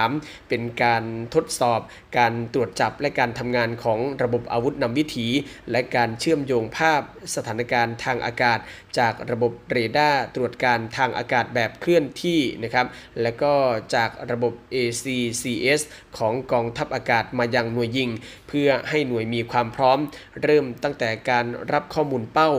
[0.49, 1.80] เป็นการทดสอบ
[2.18, 5.28] การตรวจจับและการทำงานของระบบอาวุธนำวิถี
[5.70, 7.01] และการเชื่อมโยงภาพ
[7.34, 8.59] สถานการณ์ทางอากาศ
[8.99, 12.86] จากระบบเรดาร์ตรวจการทางอากาศแบบเคลื่อนที่นะครับ
[13.22, 13.55] และก็
[13.95, 15.05] จากระบบ A.C
[15.35, 15.80] ACS
[16.18, 18.11] ของกองทัพอากาศมายังหน่วยยิง
[18.55, 19.98] พื่อให้หน่วยมีความพร้อม
[20.42, 22.50] เริ่มตั้งแต่การรับข้อมูลเป้า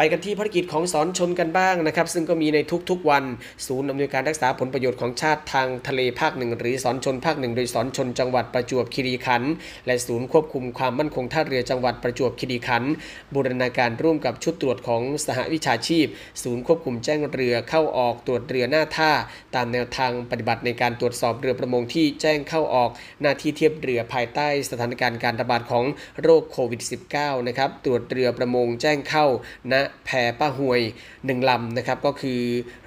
[0.03, 2.59] ไปกันที่ภารกิจของสอนชนกันบ้างนะครับ ซึ่งก็มีใน
[2.91, 3.25] ทุกๆวัน
[3.67, 9.53] ศูนย์อำนวยการรักษาผลประโยชน์ของชาติทางทะเลภาคหนึ่งหรือสอนชนภาคหนึ่งโดยสอนชนจังหวัดประจวบคีรีขันธ์
[9.87, 12.93] และศูนย์ควบคุมความมั่นคงท่าเรือจังหวัดประจวบคีรีขันธ์
[13.35, 16.07] บูรณาการร่วมกับชุดตรวจของสหวิชาชีพ
[16.43, 19.13] ศูนย์ควบคุมแจ้งเรือเข้าออกตรวจเรือหน้าท่า
[19.55, 22.91] ตามแนวทางปฏิบัติในการตรวจสอบเรือประมงที่แจ้งเข้าออก
[23.23, 25.85] หน้าที่เทียบเรือภายใต้สถานการณ์การระบาดของ
[26.23, 26.81] โรคโควิด
[27.15, 29.29] -19 นะครับตรวจเรือประมงแจ้งเข้า
[29.73, 29.75] ณ
[30.05, 30.81] แพป้าหวย
[31.27, 32.41] หนึ่งลำนะครับก็คือ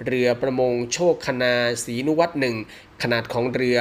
[0.06, 1.52] เรือประมงโชคคณา
[1.84, 2.56] ศรีนุวัตรหนึ่ง
[3.04, 3.78] ขนาดของเรือ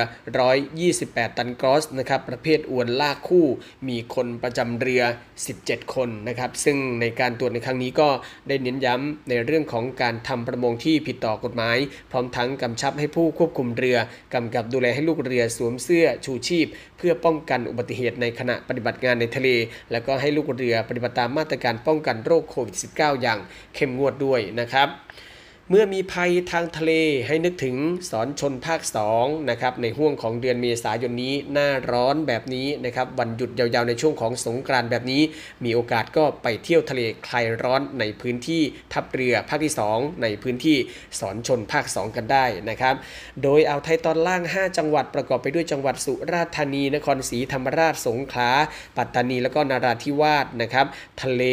[0.68, 3.46] 128 ตันกรอสนะครับประเภทอวนลากคู่
[3.88, 5.04] มีคนประจำเรือ
[5.48, 8.10] 17 คนนะครับซึ่งในการตรวจในครั้งนี้ก็
[8.48, 11.78] ได้เน้นย้ำในเรื่องของการทำประมงที่ผิดต่อกฎหมาย
[12.12, 13.98] พร้อมทั้งกำชับให้ผู้ควบคุมเรือ
[14.34, 16.68] กำกับดูแลให้ลูกเรือสวมเสื้อชูชีพ
[16.98, 19.50] เพื่อป้องกันอุบัติเหตุในขณะปฏิบัติงานในทะเล
[19.92, 23.40] แล้วก็ให้ลูกเรือปฏิบัติตามมาตรการป้องกันโรคโควิด -19 อย่าง
[23.76, 24.90] เข้มงวดด้วยนะครับ
[25.76, 26.92] เมื่อมีภัยทางทะเล
[27.28, 27.76] ให้นึกถึง
[28.10, 28.82] สอนชนภาค
[29.16, 35.22] 2นะครับในห่วงของเดือนเมษายนนี้หน้าร้อนแบบนี้นะครับวันหยุดยาวๆในช่วงของสงกรานต์แบบนี้
[35.64, 38.62] มีโอกาสก็ไปเที่ยวทะเลคลายร้อนในพื้นที่
[38.94, 40.78] ทัพเรือภาคที่ 2 ในพื้นที่
[41.20, 42.96] สอนชนภาค 2 กันได้นะครับ
[43.44, 48.50] โดยเอาไทยตอนล่าง 5 จังหวัดประกอบไปด้วยจังหวัดสุราษฎร์ธานีนครศรีธรรมราชสงขลา
[48.98, 50.86] ปัตตานีแล้วก็นาราธิวาสนะครับ
[51.24, 51.44] ทะเล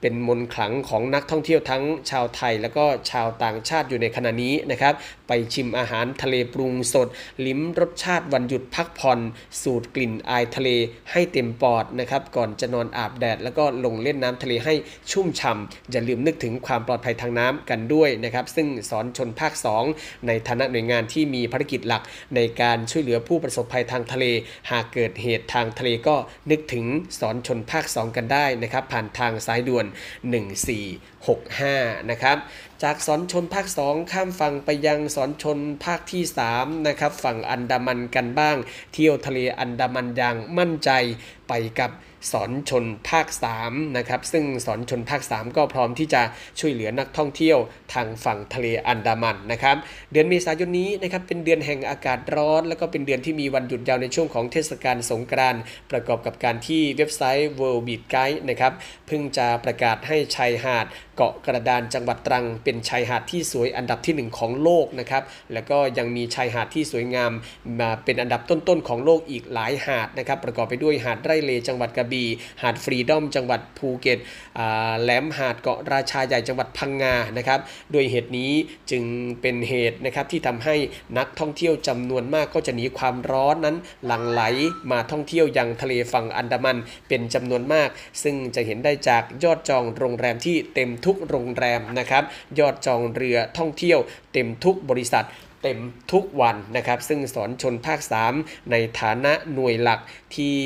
[0.00, 4.94] เป็นมนขลังของนักท่องเที่ยวทั้งชาวไทยแล้วก็ชาวต่างชาติอยู่ในขณะนี้นะครับ
[5.28, 7.08] ไปชิมอาหารทะเลปรุงสด
[7.46, 9.20] ลิ้มรสชาติวันหยุดพักผ่อน
[9.62, 10.68] สูดกลิ่นอายทะเล
[11.10, 14.74] ให้เต็มปอดนะครับ ก่อนจะนอนอาบแดด แล้วก็ลงเล่นน้ำทะเลให้
[15.10, 19.52] ชุ่มฉ่ำอย่าลืมนึกถึงความปลอดภัยทางน้ำกันด้วยนะครับ ซึ่งสอนชนภาค
[19.90, 22.02] 2 ในฐานะหน่วยงานที่มีภารกิจหลัก
[22.36, 24.24] ในการช่วยเหลือผู้ประสบภัยทางทะเล
[24.70, 26.16] หากเกิดเหตุทางทะเลก็
[26.50, 26.84] นึกถึง
[27.20, 32.36] สอนชนภาค 2 กันได้นะครับ ผ่านทางสายด่วน 1465 นะครับ
[32.82, 36.22] จากสอนชนภาค 2 ข้ามฝั่งไปยังสอนชนภาคที่
[36.54, 38.56] 3นะครับฝั่งอันดามันกันบ้าง
[38.92, 40.90] เที่ยวทะเลอันดามันอย่างมั่นใจ
[41.48, 41.90] ไปกับ
[42.32, 43.26] สอนชนภาค
[43.60, 46.22] 3นะครับซึ่งสอนชนภาค 3 ก็พร้อมที่จะ
[46.58, 47.58] ช่วยเหลือนักท่องเที่ยว
[47.94, 49.76] ทางฝั่งทะเลอันดามันนะครับ
[50.12, 58.72] เดือนเมษายนนี้นะครับเป็นเดือนแห่งอากาศร้อน แล้วก็เป็นเดือนที่มีวันหยุดยาวในช่วงของเทศกาลสงกรานต์ประกอบกับการที่เว็บไซต์ World Beach Guide นะครับ
[59.06, 67.32] เพิ่งจะประกาศให้ชายหาดเกาะกระดานจังหวัดตรัง เป็นชายหาดที่สวยอันดับที่ 1 ของโลกนะครับแล้วก็ยังมีชายหาดที่สวยงาม
[67.80, 72.28] มาเป็นอันดับต้นๆของโลกอีกหลายหาดนะครับประกอบไปด้วยหาดไร่เลจังหวัดกระบี่
[72.62, 74.18] หาดฟรีดอมจังหวัดภูเก็ต
[75.02, 77.60] แหลมหาดเกาะราชาใหญ่จังหวัดพังงานะครับ
[77.92, 78.52] โดยเหตุนี้
[78.90, 79.04] จึง
[79.40, 80.76] เป็นเหตุนะครับที่ทำให้
[81.18, 84.42] นักท่องเที่ยวจำนวนมากก็จะหนีความร้อนนั้นหลั่งไหล
[84.90, 86.76] มาท่องเที่ยวยังทะเลฝั่งอันดามัน
[87.08, 87.88] เป็นจำนวนมาก
[88.22, 92.24] ซึ่งจะเห็นได้จากยอดจองโรงแรมที่เต็มทุกโรงแรมนะครับ
[92.58, 93.98] ยอดจองเรือท่องเที่ยว
[94.32, 95.26] เต็มทุกบริษัท
[95.62, 95.78] เต็ม
[96.12, 98.00] ทุกวันนะครับ ซึ่งสอนชนภาค
[98.34, 100.00] 3 ในฐานะหน่วยหลัก
[100.36, 100.56] ที่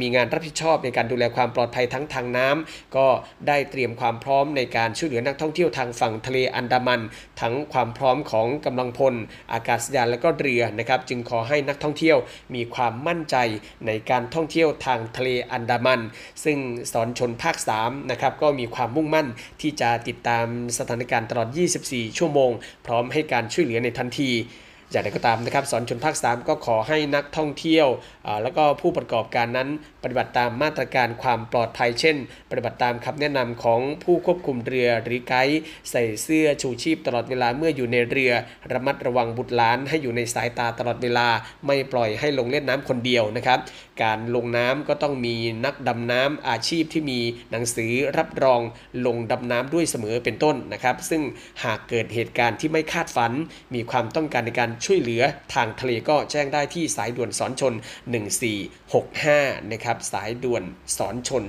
[0.00, 3.06] มีงานรับผิดชอบในการดูแลความปลอดภัยทั้งทางน้ำก็
[3.48, 7.00] ได้เตรียมความพร้อมในการช่วยเหลือนักท่องเที่ยวทางฝั่งทะเลอันดามัน
[7.40, 9.14] ทั้งความพร้อมของกำลังพล
[9.52, 12.18] อากาศยานและก็เรือนะครับ จึงขอให้นักท่องเที่ยว
[12.54, 13.36] มีความมั่นใจ
[13.86, 16.00] ในการท่องเที่ยวทางทะเลอันดามัน
[16.44, 16.58] ซึ่ง
[16.92, 19.28] สอนชนภาค3นะครับก็มีความมุ่งมั่น
[19.60, 20.46] ที่จะติดตาม
[20.78, 21.48] สถานการณ์ตลอด
[21.84, 22.50] 24 ชั่วโมง
[22.86, 24.23] พร้อมให้การช่วยเหลือในทันที
[24.90, 27.88] อย่างไรก็ตามนะครับสอนชนภาค 3 ก็ขอให้นักท่องเที่ยว
[28.42, 29.68] แล้วก็ผู้ประกอบการนั้น
[30.04, 32.16] ปฏิบัติตามมาตรการความปลอดภัย เช่น
[32.50, 35.58] ปฏิบัติตามคำแนะนำของผู้ควบคุมเรือหรือไกด์
[35.90, 38.32] ใส่เสื้อชูชีพตลอดเวลาเมื่ออยู่ในเรือ
[38.72, 41.28] ระมัดระวังบุตรหลานให้อยู่ในสายตาตลอดเวลา
[41.66, 43.58] ไม่ปล่อยให้ลงเล่นน้ำคนเดียวนะครับ
[44.02, 48.60] การลงน้ำก็ต้องมีนักดำน้ำอาชีพที่มีหนังสือรับรอง
[49.06, 51.22] ลงดำน้ำด้วยเสมอเป็นต้นนะครับ ซึ่ง
[51.64, 53.32] หากเกิดเหตุการณ์ที่ไม่คาดฝัน
[53.74, 55.22] มีความต้องการในการช่วยเหลือ
[55.54, 57.74] ทางทะเลก็แจ้งได้ที่สายด่วนสอนชน
[58.92, 60.62] 1465 นะครับสายด่วน
[60.96, 61.44] สอนชน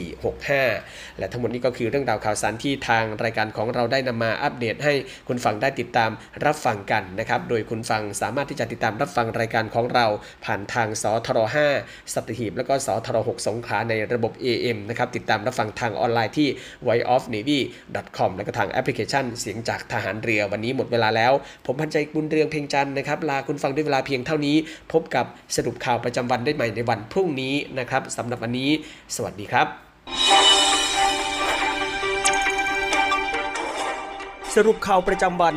[0.00, 4.92] 1465 และทั้งหมดนี้ก็คือเรื่องราวข่าวสารที่ทางรายการของเราได้นำมาอัปเดตให้
[5.28, 6.10] คุณฟังได้ติดตาม
[6.44, 10.06] รับฟังกันนะครับโดยคุณฟังสามารถที่จะติดตามรับฟังรายการของเรา
[10.44, 11.38] ผ่านทางสทร
[11.76, 16.48] 5สัตหีบแล้วก็สทร6สงขลาในระบบ AM นะครับติดตามรับฟังทางออนไลน์ที่
[16.86, 21.32] voiceofnavy.com แล้วก็ทางแอปพลิเคชัน เสียงจากทหารเรือวันนี้หมดเวลาแล้ว
[21.66, 24.56] ผมพันใจบุญเรืองเพ่งจันนะครับลาคุณฟังด้วยเวลาเพียงเท่านี้
[24.92, 28.70] พบกับสรุปข่าวประจำวันได้ใหม่ในวันพรุ่งนี้นะครับสำหรับวันนี้
[29.16, 29.66] สวัสดีครับ
[34.54, 35.54] สรุปข่าวประจำวัน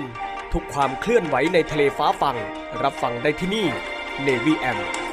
[0.53, 2.35] ทุกความเคลื่อนไหวในทะเลฟ้าฟัง
[2.83, 3.65] รับฟังได้ที่นี่
[4.25, 5.06] Navy AM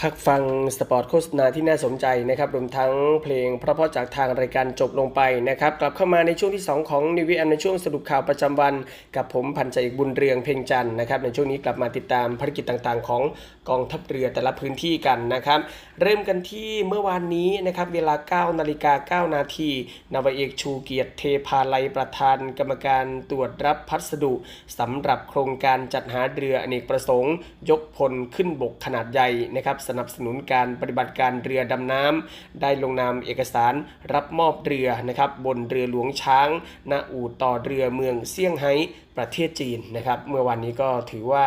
[0.00, 0.42] พักฟัง
[0.78, 2.92] สปอร์ตโฆษณาที่น่าสนใจนะครับรวมทั้ง
[3.22, 8.74] เพลงเพราะๆจากทางรายการจบลงไปนะครับกลับเข้ามาในช่วงที่ 2 ของ Navy AM ในช่วงสรุปข่าวประจำวัน
[9.16, 13.22] กับผมพันใจบุญเรืองเพ่งจันนะครับในช่วงนี้กลับมาติดตามภารกิจต่างๆ ของ
[13.68, 15.60] กองทัพเรือแต่ละพื้นที่กันนะครับ
[16.00, 19.70] เริ่มกันที่เมื่อวานนี้นะครับเวลา 9 นาฬิกา 9 นาที
[20.14, 24.32] นาวเอกชูเกียรติเทพาลัยประธาน กรรมการตรวจรับพัสดุ
[24.78, 27.34] สำหรับโครงการจัดหาเรืออเนกประสงค์
[27.70, 33.74] ยกพลขึ้นบกขนาดใหญ่นะครับสนับสนุนการปฏิบัติการเรือดำน้ำได้ลงนามเอกสาร
[34.12, 36.48] รับมอบเรือนะครับบนเรือหลวงช้าง
[36.90, 38.74] ณอู่ต่อเรือเมืองเซี่ยงไฮ้
[39.16, 41.46] ประเทศจีนนะครับ เมื่อวันนี้ก็ถือว่า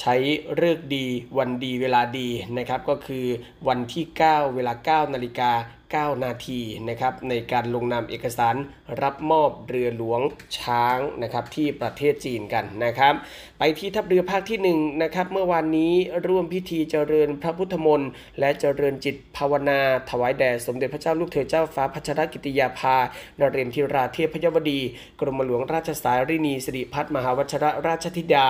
[0.00, 0.14] ใช้
[0.56, 1.06] เลิกดี
[1.38, 3.26] วันดีเวลาดีนะครับ ก็คือ
[3.68, 5.50] วันที่ 9 เวลา 9 นาฬิกา
[5.92, 8.54] 9 นาทีนะครับในการลงนามเอกสาร
[9.02, 10.20] รับมอบเรือหลวง
[10.58, 13.14] ช้างนะครับที่ประเทศจีนกันนะครับ
[13.58, 15.92] ไปที่ทัพเรือภาคที่1นะครับเมื่อวานนี้
[16.26, 19.80] ร่วมพิธีเจริญพระพุทธมนต์และเจริญจิตภาวนา
[20.10, 22.96] ถวายแด่สมเด็จพระเจ้าลูกเธอเจ้าฟ้าพัชรกิติยาภา
[23.40, 24.80] นเรนทิราเทพยวดี
[25.20, 28.46] กรมหลวงราชสารีนีสิริพัฒมหาวชรราชธิดา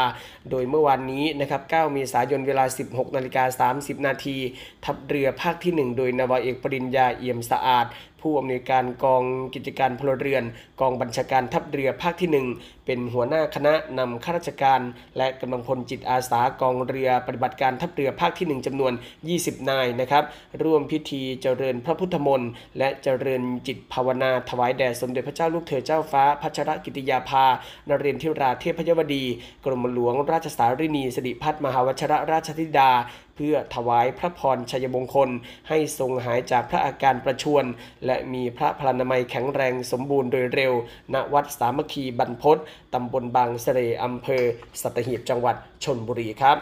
[0.51, 4.37] โดยเมื่อวานนี้นะครับ 9 เมษายนเวลา 16 นาฬิกา 30 นาที
[4.85, 7.87] ทัพเรือภาคที่ 1 โดยนาวาเอกปริญญาเอียมสะอาด
[8.21, 9.25] ผู้อำนวยการกอง
[9.55, 10.45] กิจการพลเรือน
[10.81, 12.31] กองบัญชาการทัพเรือภาคที่
[12.63, 14.81] 1 เป็นหัวหน้าคณะนำข้าราชการ
[15.17, 18.93] และกำลังพลจิตอาสากองเรือปฏิบัติการทัพเรือภาคที่ 1จำนวน
[19.31, 20.25] 20 นายนะครับ
[20.63, 27.45] ร่วมพิธีเจริญพระพุทธมนต์และเจริญจิตภาวนาถวายแด่สมเด็จพระเจ้าลูกเธอเจ้าฟ้าพัชรกิติยาภา
[27.89, 29.25] นเรนทิราเทพยวดี
[29.65, 32.93] กรมหลวงราชสารีนีสิริพัฒมหาวชรราชธิดา
[33.41, 35.31] เพื่อถวายพระพรชัยมงคล
[35.69, 37.65] ให้ทรงหายจากพระอาการประชวร
[38.07, 40.73] และมีพระพลานามัยแข็งแรงสมบูรณ์โดยเร็ว
[41.15, 42.59] ณวัดสามัคคีบรรพต
[42.95, 44.43] ตำบลบางเสร่อำเภอ
[44.83, 46.59] สัตหีบจังหวัดชนบุรีครับ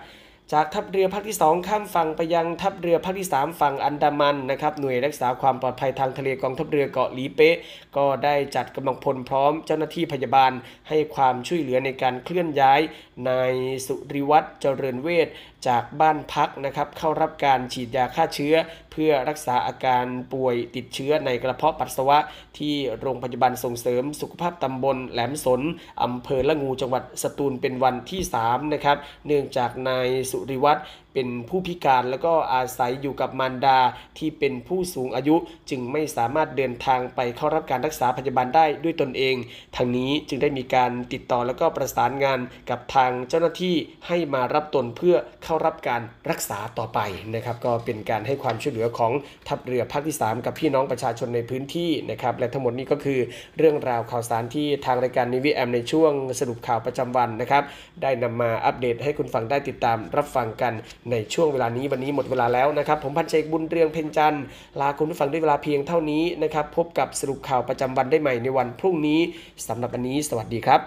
[0.52, 7.56] จากทัพเรือภาคที่ 2 ข้ามฝั่งไปยังทัพเรือภาคที่ 3 ฝั่งอันดามันนะครับหน่วยรักษาความปลอดภัยทางทะเลกองทัพเรือเกาะลีเป๊ะ
[7.96, 10.52] ก็ได้จัดกำลังพลพร้อมเจ้าหน้าที่พยาบาล
[10.88, 12.80] ให้ความช่วยเหลือในการเคลื่อนย้าย
[13.28, 13.52] นาย
[13.86, 15.28] สุริวัตรเจริญเวช
[15.68, 18.54] จากบ้านพักนะครับเข้ารับการฉีดยาฆ่าเชื้อ
[18.92, 22.18] เพื่อรักษาอาการป่วยติดเชื้อในกระเพาะปัสสาวะ
[22.58, 25.60] ที่โรงพยาบาลส่งเสริมสุขภาพตำบลแหลมสน
[26.02, 28.96] อำเภอละงูจังหวัดสตูลเป็นวันที่3นะครับ
[29.26, 30.80] เนื่องจากนายสุริวัตร
[31.20, 33.78] เป็นผู้พิการแล้วก็อาศัยอยู่กับมารดา
[34.18, 35.36] ที่เป็นผู้สูงอายุ
[35.70, 39.36] จึงไม่สามารถเดินทางไปเข้ารับการรักษาพยาบาลได้ด้วยตนเอง
[39.76, 42.38] ทางนี้จึงได้มีการติดต่อแล้วก็ประสานงาน
[42.70, 43.74] กับทางเจ้าหน้าที่
[44.06, 47.00] ให้มารับตนเพื่อเข้ารับการรักษาต่อไป
[47.34, 49.12] นะครับ ก็เป็นการให้ความช่วยเหลือของ
[49.48, 53.20] ทัพเรือภาคที่ 3 กับพี่น้องประชาชนในพื้นที่นะครับ และทั้งหมดนี้ก็คือ
[53.58, 57.62] เรื่องราวข่าวสารที่ทางรายการนิวิแอมในช่วงสรุปข่าวประจำวันนะครับ
[58.02, 60.72] ได้นำมาอัปเดตให้คุณฟังได้ติดตามรับฟังกัน
[61.12, 64.44] ในช่วงเวลานี้วันนี้หมดเวลาแล้วนะครับ ผมพันเจกบุญเรืองเพ็ญจันทร์
[64.80, 69.20] ลาคุณผู้ฟังด้วยเวลาเพียงเท่านี้นะครับ พบกับสรุปข่าวประจำวันได้ใหม่ในวันพรุ่งนี้
[69.68, 70.80] สำหรับวันนี้ สวัสดีครับ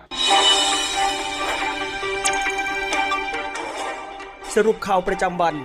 [4.56, 5.56] สรุปข่าวประจำวัน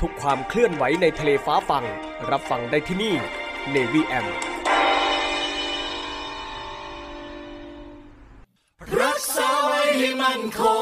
[0.00, 1.84] ทุกความเคลื่อนไหวในทะเลฟ้าฟัง
[2.30, 3.14] รับฟังได้ที่นี่
[3.74, 4.26] Navy M
[9.00, 10.81] รักษาไว้ให้มั่นคงเทิด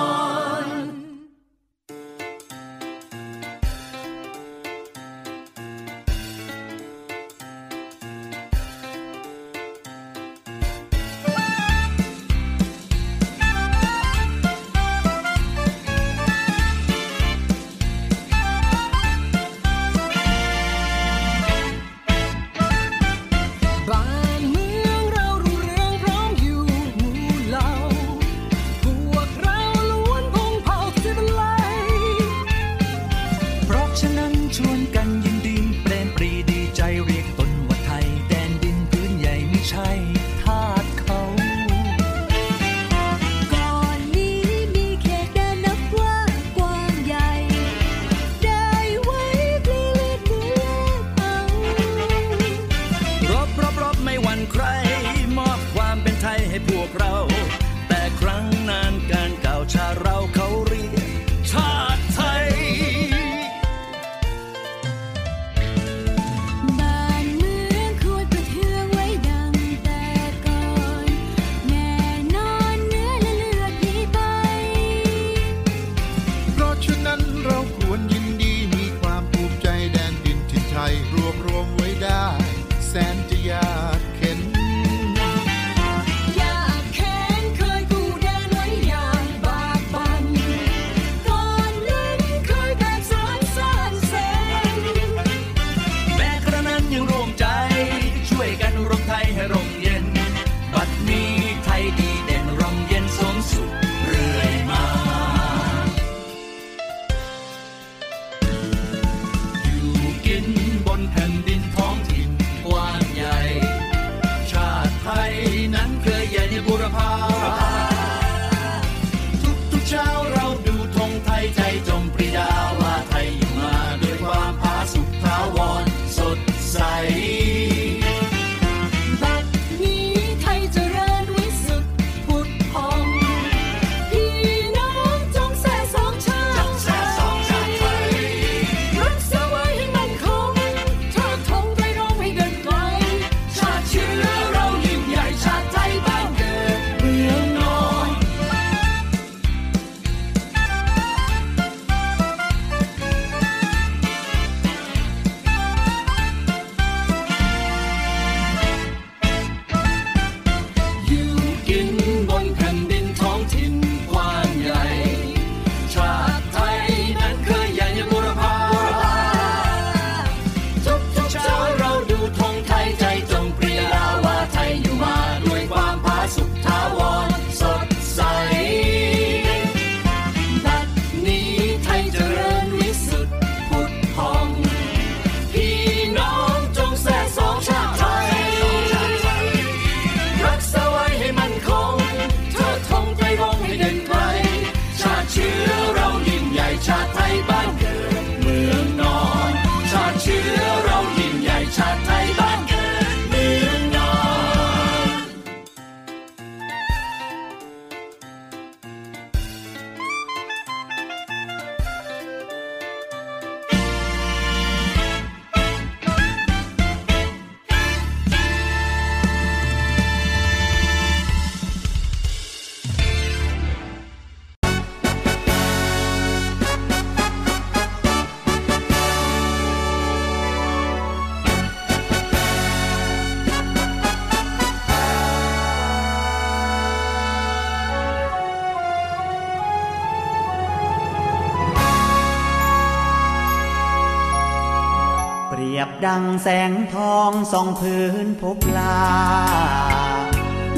[246.05, 249.01] ดังแสงทองส่องพื้นพบลา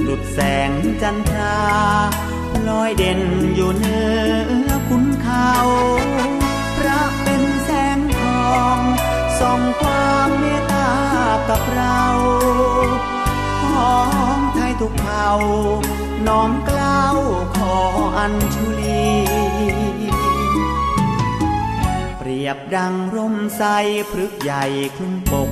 [0.08, 0.72] ดุดแสง
[1.02, 1.60] จันทรา
[2.68, 3.22] ลอยเด่น
[3.56, 4.02] อยู่เหนื
[4.68, 5.52] อขุนเขา
[6.78, 8.20] พระเป็นแสงท
[8.52, 8.78] อง
[9.40, 10.92] ส่องความเมตตา
[11.50, 12.04] กับเรา
[13.72, 13.96] ขอ
[14.36, 15.30] งไทยทุกเผ่า
[16.28, 17.18] น้อมกล้าว
[17.56, 17.76] ขอ
[18.18, 19.14] อัญชุลี
[22.46, 23.64] รียบดังร่มใส
[24.12, 24.64] พฤกใหญ่
[24.96, 25.52] คลุมปก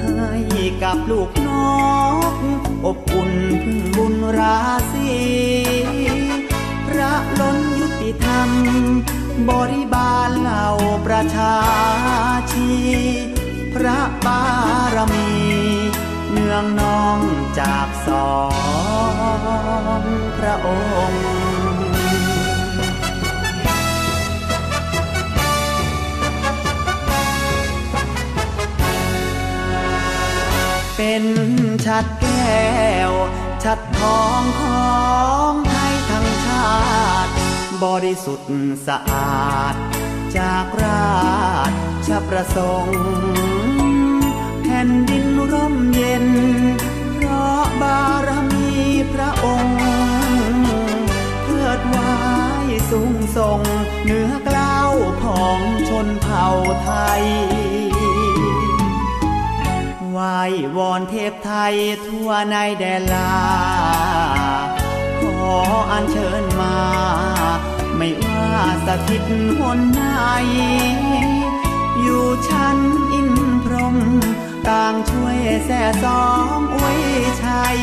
[0.00, 1.48] ให้กับลูกน
[2.32, 2.34] ก
[2.84, 3.32] อบอุ่น
[3.62, 4.58] พึ่งบุญรา
[4.92, 5.10] ศี
[6.86, 8.50] พระล้นยุติธรรม
[9.48, 10.66] บริบาลเหล่า
[11.06, 11.56] ประชา
[12.52, 12.70] ชี
[13.74, 14.42] พระบา
[14.94, 15.30] รมี
[16.30, 17.18] เนืองนอง
[17.60, 18.32] จากสอ
[20.00, 20.02] ง
[20.38, 20.68] พระอ
[21.10, 21.39] งค์
[31.02, 31.28] เป็น
[31.86, 32.68] ชัดแก้
[33.10, 33.12] ว
[33.64, 34.90] ชัดทองขอ
[35.50, 36.70] งไทยทั้งชา
[37.24, 37.32] ติ
[37.84, 38.52] บริสุทธิ์
[38.86, 39.74] สะอาด
[40.36, 41.20] จากรา
[42.08, 43.02] ชประสงค์
[44.62, 46.26] แผ่นดินร่มเย็น
[47.14, 48.70] เพราะบารมี
[49.12, 49.78] พระองค์
[51.44, 52.14] เทิดไว้
[52.90, 53.60] สูงส่ง
[54.04, 54.92] เหนือกล้าว
[55.24, 56.46] ของชนเผ่า
[56.82, 56.90] ไท
[57.20, 57.24] ย
[60.22, 60.30] ไหว
[60.76, 61.74] วอนเทพไทย
[62.06, 63.34] ทั่วในแดนลา
[65.20, 65.56] ขอ
[65.90, 66.78] อัญเชิญมา
[67.96, 68.48] ไม่ว่า
[68.86, 69.22] สถิต
[69.58, 70.02] หนไหน
[72.02, 72.78] อยู่ชั้น
[73.12, 73.30] อิน
[73.64, 73.96] พรหม
[74.68, 77.00] ต่างช่วยแส่สองอวย
[77.44, 77.78] ชัย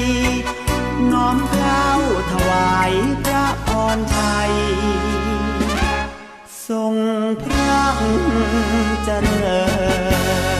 [1.11, 1.87] น้อมเกล้า
[2.31, 2.91] ถวาย
[3.23, 4.53] พระพรชัย
[6.67, 6.95] ทรง
[7.43, 7.81] พระ
[9.03, 9.61] เจริ
[10.55, 10.56] ญ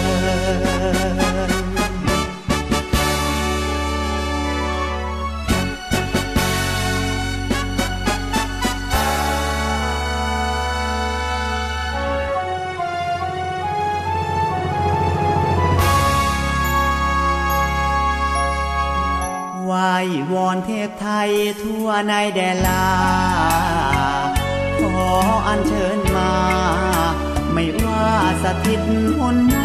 [19.69, 19.77] ไหว
[20.33, 22.87] วอนเทพไทยทั่วในแดลา
[24.79, 25.09] ขอ
[25.47, 26.33] อัญเชิญมา
[27.53, 28.07] ไม่ว่า
[28.43, 28.81] สถิต
[29.19, 29.59] หนไหน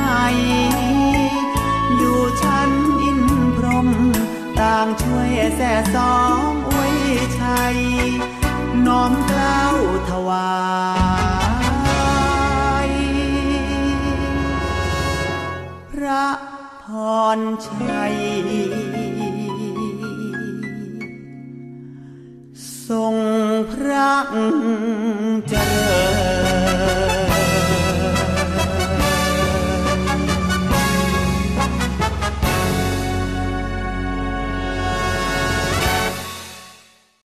[1.97, 2.71] อยู่ชั้น
[3.03, 3.21] อิน
[3.57, 3.89] พรหม
[4.61, 6.97] ต่างช่วยแส่สองอวย
[7.41, 7.77] ชัย
[8.87, 9.77] น้อมกล้าว
[10.11, 10.53] ถวา
[12.89, 12.91] ย
[15.91, 16.27] พระ
[16.85, 16.87] พ
[17.37, 17.39] ร
[17.69, 18.17] ชัย
[22.89, 23.15] ทรง
[23.73, 24.13] พระ
[25.49, 25.91] เจริ
[26.41, 26.42] ญ